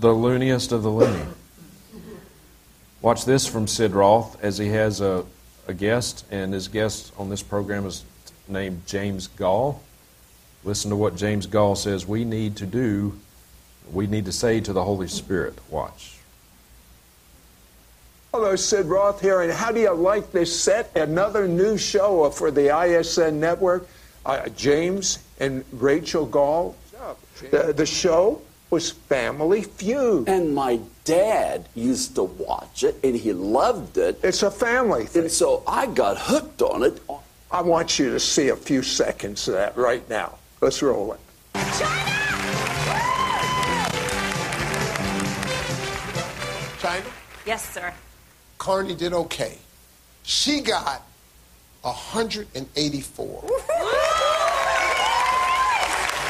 [0.00, 1.24] the looniest of the loony.
[3.00, 5.24] Watch this from Sid Roth as he has a,
[5.68, 8.04] a guest, and his guest on this program is
[8.48, 9.80] named James Goll.
[10.64, 13.18] Listen to what James Goll says we need to do,
[13.92, 15.56] we need to say to the Holy Spirit.
[15.70, 16.13] Watch.
[18.36, 20.90] Hello, Sid Roth here, and how do you like this set?
[20.96, 23.86] Another new show for the ISN network.
[24.26, 26.74] Uh, James and Rachel Goll.
[27.52, 30.28] The, the show was Family Feud.
[30.28, 34.18] And my dad used to watch it, and he loved it.
[34.24, 35.22] It's a family thing.
[35.22, 37.00] And so I got hooked on it.
[37.52, 40.38] I want you to see a few seconds of that right now.
[40.60, 41.20] Let's roll it.
[46.80, 47.04] China,
[47.46, 47.92] Yes, sir.
[48.58, 49.58] Carney did okay.
[50.22, 51.02] She got
[51.82, 53.44] 184.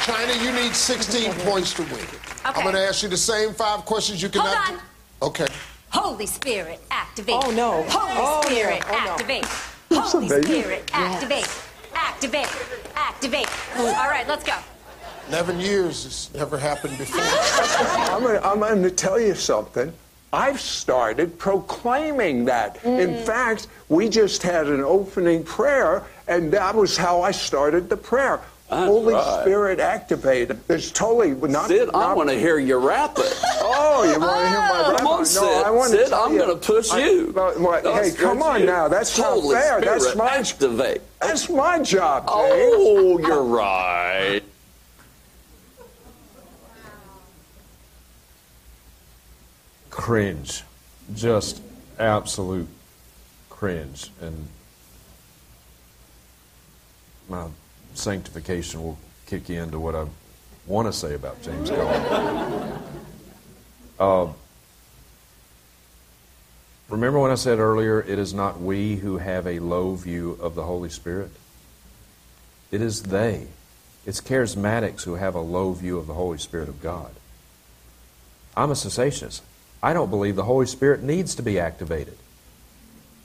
[0.03, 2.05] China, you need 16 points to win.
[2.45, 4.81] I'm going to ask you the same five questions you can Hold cannot.
[5.23, 5.29] on.
[5.29, 5.47] Okay.
[5.91, 7.37] Holy Spirit, activate.
[7.43, 7.85] Oh, no.
[7.89, 8.49] Holy Oh, no.
[8.51, 9.13] Spirit, Oh, no.
[9.13, 9.47] activate.
[9.89, 10.47] That's Holy a baby.
[10.47, 11.49] Spirit, activate.
[11.95, 12.49] Activate.
[12.97, 13.49] Activate.
[13.79, 14.57] All right, let's go.
[15.29, 17.21] 11 years has never happened before.
[18.45, 19.91] I'm going to tell you something.
[20.35, 22.85] I've started proclaiming that.
[22.85, 23.25] In mm.
[23.25, 28.41] fact, we just had an opening prayer, and that was how I started the prayer.
[28.69, 29.43] That's Holy right.
[29.43, 30.59] Spirit activated.
[30.69, 31.69] It's totally not.
[31.69, 33.41] Sid, I want to hear you rap it.
[33.61, 34.99] Oh, you want to hear my rap?
[34.99, 35.65] Come on, no, Sid.
[35.65, 37.33] I want to Sid, tell I'm going to push I- you.
[37.33, 38.67] what- I'll hey, come on you.
[38.67, 38.89] now.
[38.89, 39.81] That's Holy not fair.
[39.83, 41.03] That's my activate.
[41.21, 42.27] That's my job.
[42.27, 42.33] Dave.
[42.35, 44.43] Oh, you're right.
[50.05, 50.65] Cringe,
[51.15, 51.63] just
[51.99, 52.69] absolute
[53.49, 54.49] cringe, and
[57.27, 57.47] my
[57.95, 60.05] sanctification will kick into what I
[60.67, 62.83] want to say about James Cone.
[63.99, 64.27] uh,
[66.91, 70.55] remember when I said earlier, it is not we who have a low view of
[70.55, 71.31] the Holy Spirit.
[72.71, 73.47] It is they.
[74.05, 77.13] It's charismatics who have a low view of the Holy Spirit of God.
[78.55, 79.41] I'm a cessationist.
[79.85, 82.17] I don't believe the Holy Spirit needs to be activated.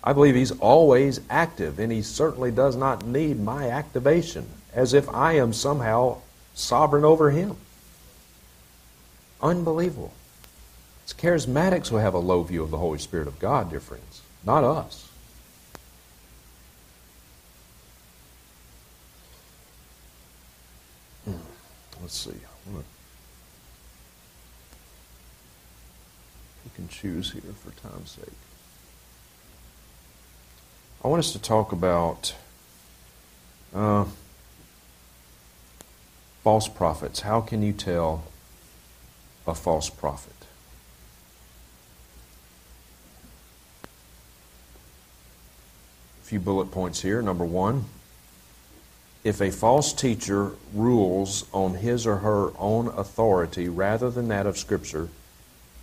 [0.03, 5.07] I believe He's always active, and He certainly does not need my activation, as if
[5.07, 6.17] I am somehow
[6.53, 7.55] sovereign over Him.
[9.41, 10.11] Unbelievable.
[11.05, 14.21] It's charismatics who have a low view of the Holy Spirit of God, dear friends,
[14.43, 15.09] not us.
[21.23, 21.35] Hmm.
[22.01, 22.31] Let's see.
[22.31, 22.83] I'm gonna
[26.65, 28.33] You choose here for time's sake.
[31.03, 32.35] I want us to talk about
[33.73, 34.05] uh,
[36.43, 37.21] false prophets.
[37.21, 38.23] How can you tell
[39.47, 40.33] a false prophet?
[46.21, 47.21] A few bullet points here.
[47.21, 47.85] Number one,
[49.23, 54.57] if a false teacher rules on his or her own authority rather than that of
[54.57, 55.09] Scripture,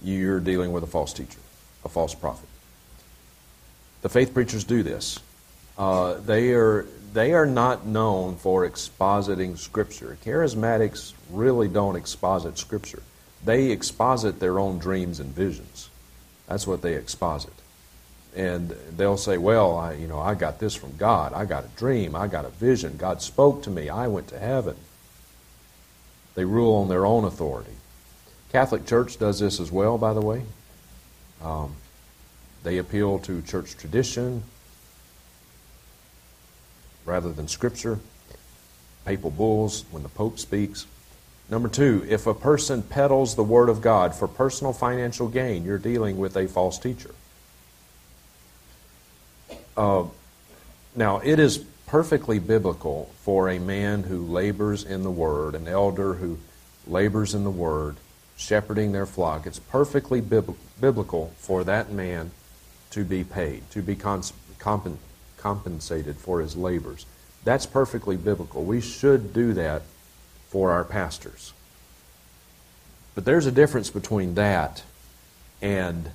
[0.03, 1.39] you're dealing with a false teacher,
[1.85, 2.49] a false prophet.
[4.03, 5.19] The faith preachers do this.
[5.79, 10.19] Uh, they are they are not known for expositing Scripture.
[10.25, 13.03] Charismatics really don't exposit Scripture.
[13.45, 15.89] They exposit their own dreams and visions.
[16.47, 17.53] That's what they exposit.
[18.35, 21.33] And they'll say, "Well, I, you know, I got this from God.
[21.33, 22.15] I got a dream.
[22.15, 22.97] I got a vision.
[22.99, 23.89] God spoke to me.
[23.89, 24.77] I went to heaven."
[26.35, 27.76] They rule on their own authority.
[28.53, 30.43] Catholic Church does this as well, by the way.
[31.43, 31.75] Um,
[32.63, 34.43] they appeal to church tradition
[37.05, 37.99] rather than Scripture.
[39.05, 40.87] Papal bulls when the Pope speaks.
[41.49, 45.79] Number two, if a person peddles the Word of God for personal financial gain, you're
[45.79, 47.15] dealing with a false teacher.
[49.77, 50.05] Uh,
[50.97, 56.15] now, it is perfectly biblical for a man who labors in the Word, an elder
[56.15, 56.39] who
[56.89, 57.97] labors in the Word,
[58.37, 59.47] shepherding their flock.
[59.47, 62.31] It's perfectly biblical for that man
[62.91, 64.37] to be paid, to be compensated
[66.17, 67.07] for his labors.
[67.45, 68.65] That's perfectly biblical.
[68.65, 69.83] We should do that
[70.49, 71.53] for our pastors.
[73.15, 74.83] But there's a difference between that
[75.63, 76.11] and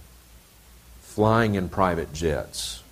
[1.02, 2.84] flying in private jets,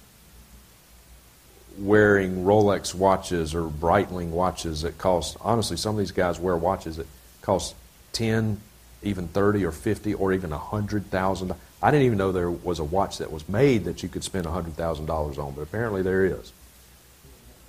[1.77, 6.97] wearing Rolex watches or Breitling watches that cost, honestly, some of these guys wear watches
[6.97, 7.05] that
[7.41, 7.75] cost
[8.13, 8.59] 10,
[9.01, 11.53] even 30 or 50 or even 100,000.
[11.81, 14.45] I didn't even know there was a watch that was made that you could spend
[14.45, 16.51] $100,000 on, but apparently there is.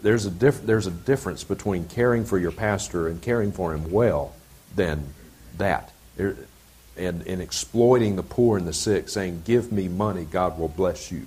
[0.02, 3.90] There's a, diff- there's a difference between caring for your pastor and caring for him
[3.90, 4.32] well
[4.74, 5.14] than
[5.58, 5.92] that.
[6.16, 6.36] There,
[6.96, 11.10] and, and exploiting the poor and the sick, saying, Give me money, God will bless
[11.10, 11.26] you.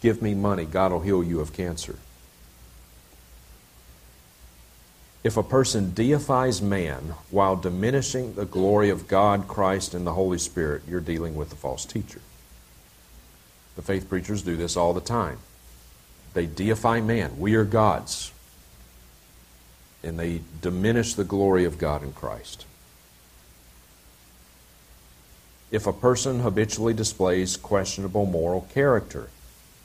[0.00, 1.96] Give me money, God will heal you of cancer.
[5.24, 10.36] If a person deifies man while diminishing the glory of God, Christ, and the Holy
[10.36, 12.20] Spirit, you're dealing with a false teacher.
[13.74, 15.38] The faith preachers do this all the time.
[16.34, 17.40] They deify man.
[17.40, 18.32] We are gods.
[20.02, 22.66] And they diminish the glory of God in Christ.
[25.70, 29.30] If a person habitually displays questionable moral character,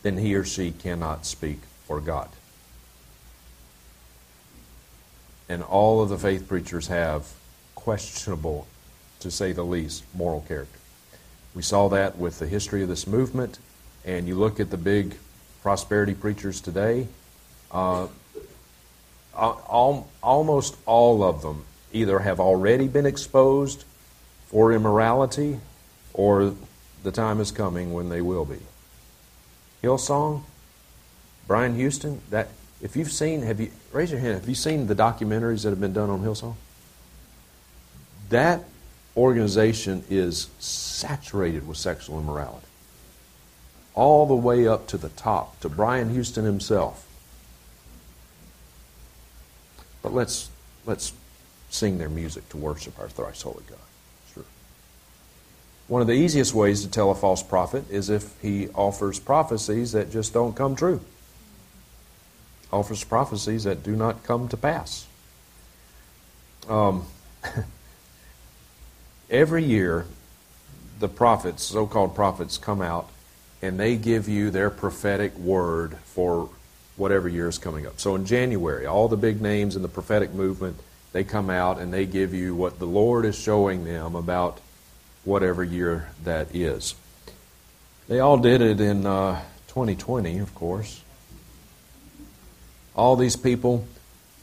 [0.04, 2.30] then he or she cannot speak for God.
[5.50, 7.28] And all of the faith preachers have
[7.76, 8.68] questionable,
[9.20, 10.80] to say the least, moral character.
[11.56, 13.58] We saw that with the history of this movement,
[14.06, 15.16] and you look at the big
[15.64, 17.08] prosperity preachers today,
[17.72, 18.08] uh,
[19.36, 23.84] al- almost all of them either have already been exposed
[24.48, 25.60] for immorality
[26.14, 26.54] or
[27.04, 28.60] the time is coming when they will be.
[29.84, 30.44] Hillsong,
[31.48, 32.50] Brian Houston, that
[32.82, 35.82] if you've seen, have you raise your hand, have you seen the documentaries that have
[35.82, 36.56] been done on Hillsong?
[38.30, 38.64] That
[39.18, 42.68] organization is saturated with sexual immorality.
[43.96, 47.06] All the way up to the top, to Brian Houston himself.
[50.02, 50.50] But let's
[50.90, 51.14] Let's
[51.70, 53.78] sing their music to worship our thrice holy God.
[54.34, 54.44] Sure.
[55.88, 59.92] One of the easiest ways to tell a false prophet is if he offers prophecies
[59.92, 61.00] that just don't come true.
[62.72, 65.08] Offers prophecies that do not come to pass.
[66.68, 67.06] Um,
[69.30, 70.06] every year,
[71.00, 73.10] the prophets, so called prophets, come out
[73.62, 76.50] and they give you their prophetic word for
[76.96, 78.00] whatever year is coming up.
[78.00, 80.78] So in January, all the big names in the prophetic movement,
[81.12, 84.60] they come out and they give you what the Lord is showing them about
[85.24, 86.96] whatever year that is.
[88.08, 91.04] They all did it in uh, 2020, of course.
[92.96, 93.86] All these people,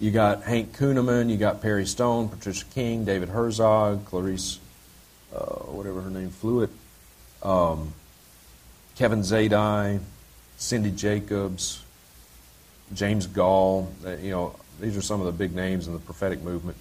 [0.00, 4.58] you got Hank Kunneman, you got Perry Stone, Patricia King, David Herzog, Clarice,
[5.34, 6.70] uh, whatever her name, Fluitt,
[7.42, 7.92] um,
[8.96, 10.00] Kevin Zadai,
[10.56, 11.82] Cindy Jacobs,
[12.94, 13.92] James Goll.
[14.22, 16.78] You know, these are some of the big names in the prophetic movement.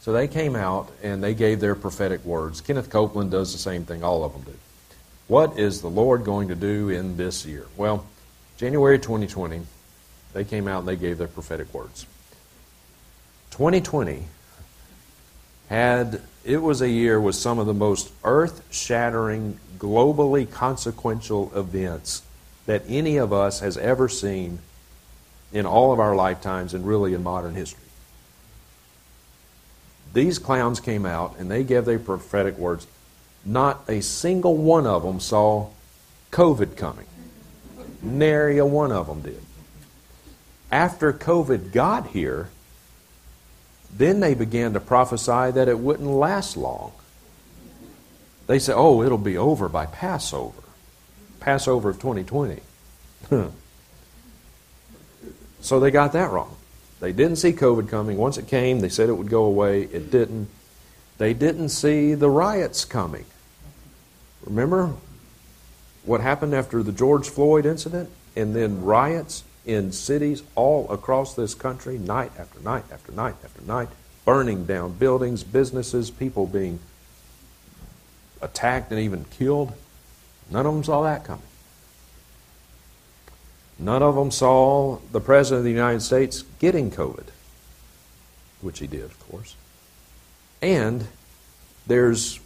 [0.00, 2.60] So they came out and they gave their prophetic words.
[2.60, 4.54] Kenneth Copeland does the same thing, all of them do.
[5.28, 7.66] What is the Lord going to do in this year?
[7.76, 8.06] Well,
[8.58, 9.62] January 2020,
[10.34, 12.06] they came out and they gave their prophetic words.
[13.52, 14.24] 2020
[15.68, 22.22] had, it was a year with some of the most earth shattering, globally consequential events
[22.66, 24.58] that any of us has ever seen
[25.52, 27.80] in all of our lifetimes and really in modern history.
[30.12, 32.86] These clowns came out and they gave their prophetic words.
[33.44, 35.68] Not a single one of them saw
[36.32, 37.06] COVID coming.
[38.02, 39.43] Nary a one of them did.
[40.74, 42.48] After COVID got here,
[43.96, 46.90] then they began to prophesy that it wouldn't last long.
[48.48, 50.64] They said, oh, it'll be over by Passover.
[51.38, 52.60] Passover of 2020.
[55.60, 56.56] so they got that wrong.
[56.98, 58.16] They didn't see COVID coming.
[58.16, 59.82] Once it came, they said it would go away.
[59.82, 60.48] It didn't.
[61.18, 63.26] They didn't see the riots coming.
[64.44, 64.94] Remember
[66.04, 68.10] what happened after the George Floyd incident?
[68.34, 73.62] And then riots in cities all across this country, night after night after night after
[73.62, 73.88] night,
[74.24, 76.78] burning down buildings, businesses, people being
[78.40, 79.72] attacked and even killed.
[80.50, 81.42] None of them saw that coming.
[83.78, 87.26] None of them saw the President of the United States getting COVID,
[88.60, 89.56] which he did, of course.
[90.62, 91.06] And
[91.86, 92.38] there's,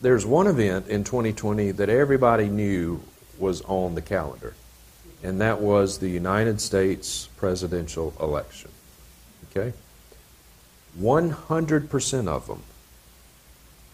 [0.00, 3.02] there's one event in 2020 that everybody knew
[3.38, 4.54] was on the calendar,
[5.22, 8.70] and that was the United States presidential election.
[9.50, 9.72] Okay?
[10.98, 12.62] 100% of them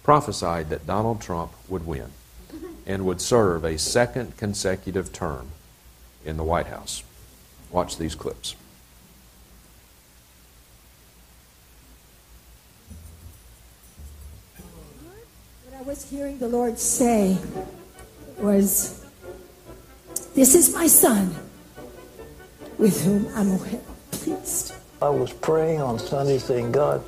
[0.03, 2.11] prophesied that Donald Trump would win
[2.87, 5.49] and would serve a second consecutive term
[6.25, 7.05] in the White House.
[7.71, 8.57] Watch these clips.
[15.67, 17.37] What I was hearing the Lord say
[18.39, 19.05] was,
[20.39, 21.35] This is my son
[22.79, 23.83] with whom I'm well
[24.13, 24.73] pleased.
[25.03, 27.03] I was praying on Sunday saying, God,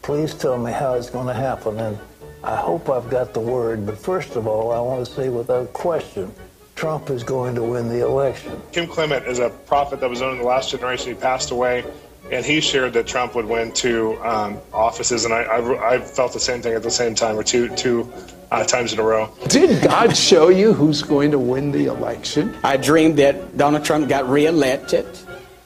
[0.00, 1.78] please tell me how it's going to happen.
[1.78, 1.98] And
[2.42, 5.74] I hope I've got the word, but first of all, I want to say without
[5.74, 6.32] question,
[6.74, 8.58] Trump is going to win the election.
[8.72, 11.14] Kim Clement is a prophet that was known in the last generation.
[11.14, 11.84] He passed away,
[12.30, 16.32] and he shared that Trump would win two um, offices, and I, I, I, felt
[16.32, 18.10] the same thing at the same time, or two, two
[18.50, 19.32] uh, times in a row.
[19.48, 22.56] Did God show you who's going to win the election?
[22.62, 25.06] I dreamed that Donald Trump got reelected.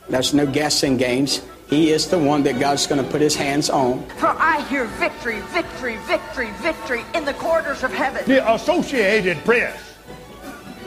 [0.09, 1.43] There's no guessing games.
[1.69, 4.07] He is the one that God's going to put his hands on.
[4.19, 8.23] For I hear victory, victory, victory, victory in the corridors of heaven.
[8.27, 9.95] The Associated Press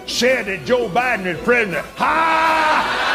[0.06, 1.86] said that Joe Biden is president.
[1.98, 3.07] Ha!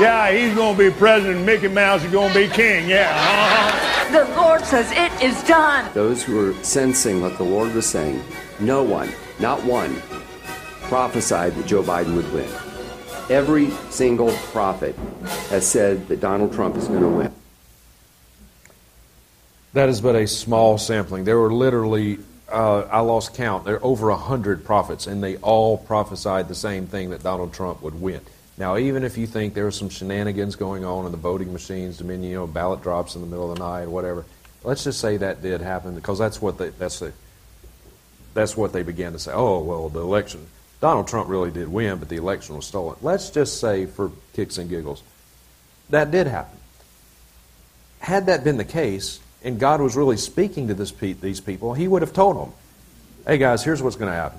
[0.00, 1.44] Yeah, he's going to be president.
[1.44, 2.88] Mickey Mouse is going to be king.
[2.88, 3.10] Yeah.
[3.14, 4.12] Uh-huh.
[4.12, 5.90] The Lord says it is done.
[5.94, 8.22] Those who were sensing what the Lord was saying,
[8.60, 9.10] no one,
[9.40, 9.94] not one,
[10.82, 12.48] prophesied that Joe Biden would win.
[13.30, 14.94] Every single prophet
[15.48, 17.32] has said that Donald Trump is going to win.
[19.72, 21.24] That is but a small sampling.
[21.24, 22.18] There were literally,
[22.48, 26.86] uh, I lost count, there are over 100 prophets, and they all prophesied the same
[26.86, 28.20] thing that Donald Trump would win.
[28.56, 32.00] Now, even if you think there were some shenanigans going on in the voting machines,
[32.00, 34.24] I mean, you know, ballot drops in the middle of the night, whatever,
[34.62, 37.12] let's just say that did happen because that's what they, that's the,
[38.32, 39.32] that's what they began to say.
[39.32, 40.46] Oh, well, the election,
[40.80, 42.96] Donald Trump really did win, but the election was stolen.
[43.02, 45.02] Let's just say, for kicks and giggles,
[45.90, 46.58] that did happen.
[47.98, 51.88] Had that been the case, and God was really speaking to this, these people, He
[51.88, 52.52] would have told them,
[53.26, 54.38] hey guys, here's what's going to happen.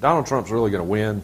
[0.00, 1.22] Donald Trump's really going to win,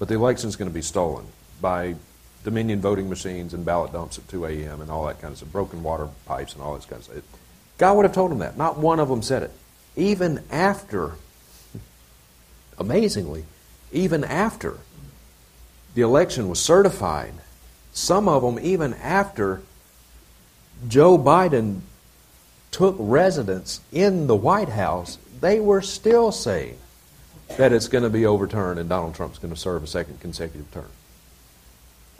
[0.00, 1.26] but the election's going to be stolen
[1.60, 1.94] by
[2.42, 4.80] Dominion voting machines and ballot dumps at 2 a.m.
[4.80, 7.22] and all that kind of stuff, broken water pipes and all that kind of stuff.
[7.76, 8.56] God would have told them that.
[8.56, 9.52] Not one of them said it.
[9.96, 11.12] Even after,
[12.78, 13.44] amazingly,
[13.92, 14.78] even after
[15.94, 17.34] the election was certified,
[17.92, 19.60] some of them, even after
[20.88, 21.80] Joe Biden
[22.70, 26.78] took residence in the White House, they were still saying
[27.56, 30.70] that it's going to be overturned and Donald Trump's going to serve a second consecutive
[30.72, 30.88] term.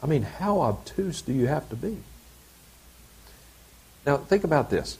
[0.03, 1.97] I mean, how obtuse do you have to be?
[4.05, 4.97] Now, think about this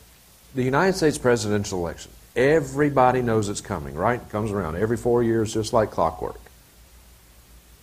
[0.54, 2.12] the United States presidential election.
[2.36, 4.22] Everybody knows it's coming, right?
[4.22, 6.40] It comes around every four years, just like clockwork.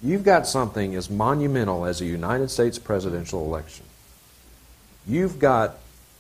[0.03, 3.85] You've got something as monumental as a United States presidential election.
[5.07, 5.79] You've got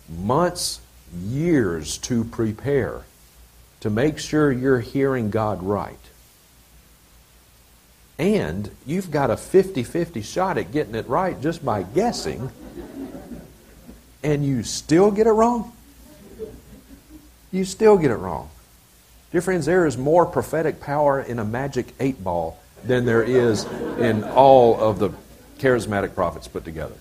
[0.08, 0.80] months,
[1.22, 3.02] years to prepare
[3.80, 5.98] to make sure you're hearing God right.
[8.18, 12.50] And you've got a 50 50 shot at getting it right just by guessing,
[14.22, 15.72] and you still get it wrong?
[17.52, 18.50] You still get it wrong.
[19.30, 23.64] Dear friends, there is more prophetic power in a magic eight ball than there is
[23.98, 25.10] in all of the
[25.58, 26.94] charismatic prophets put together.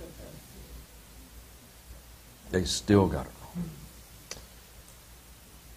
[2.51, 3.69] They still got it wrong.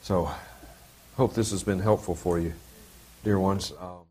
[0.02, 0.30] So,
[1.16, 2.54] hope this has been helpful for you,
[3.22, 3.72] dear ones.
[3.80, 4.09] Um,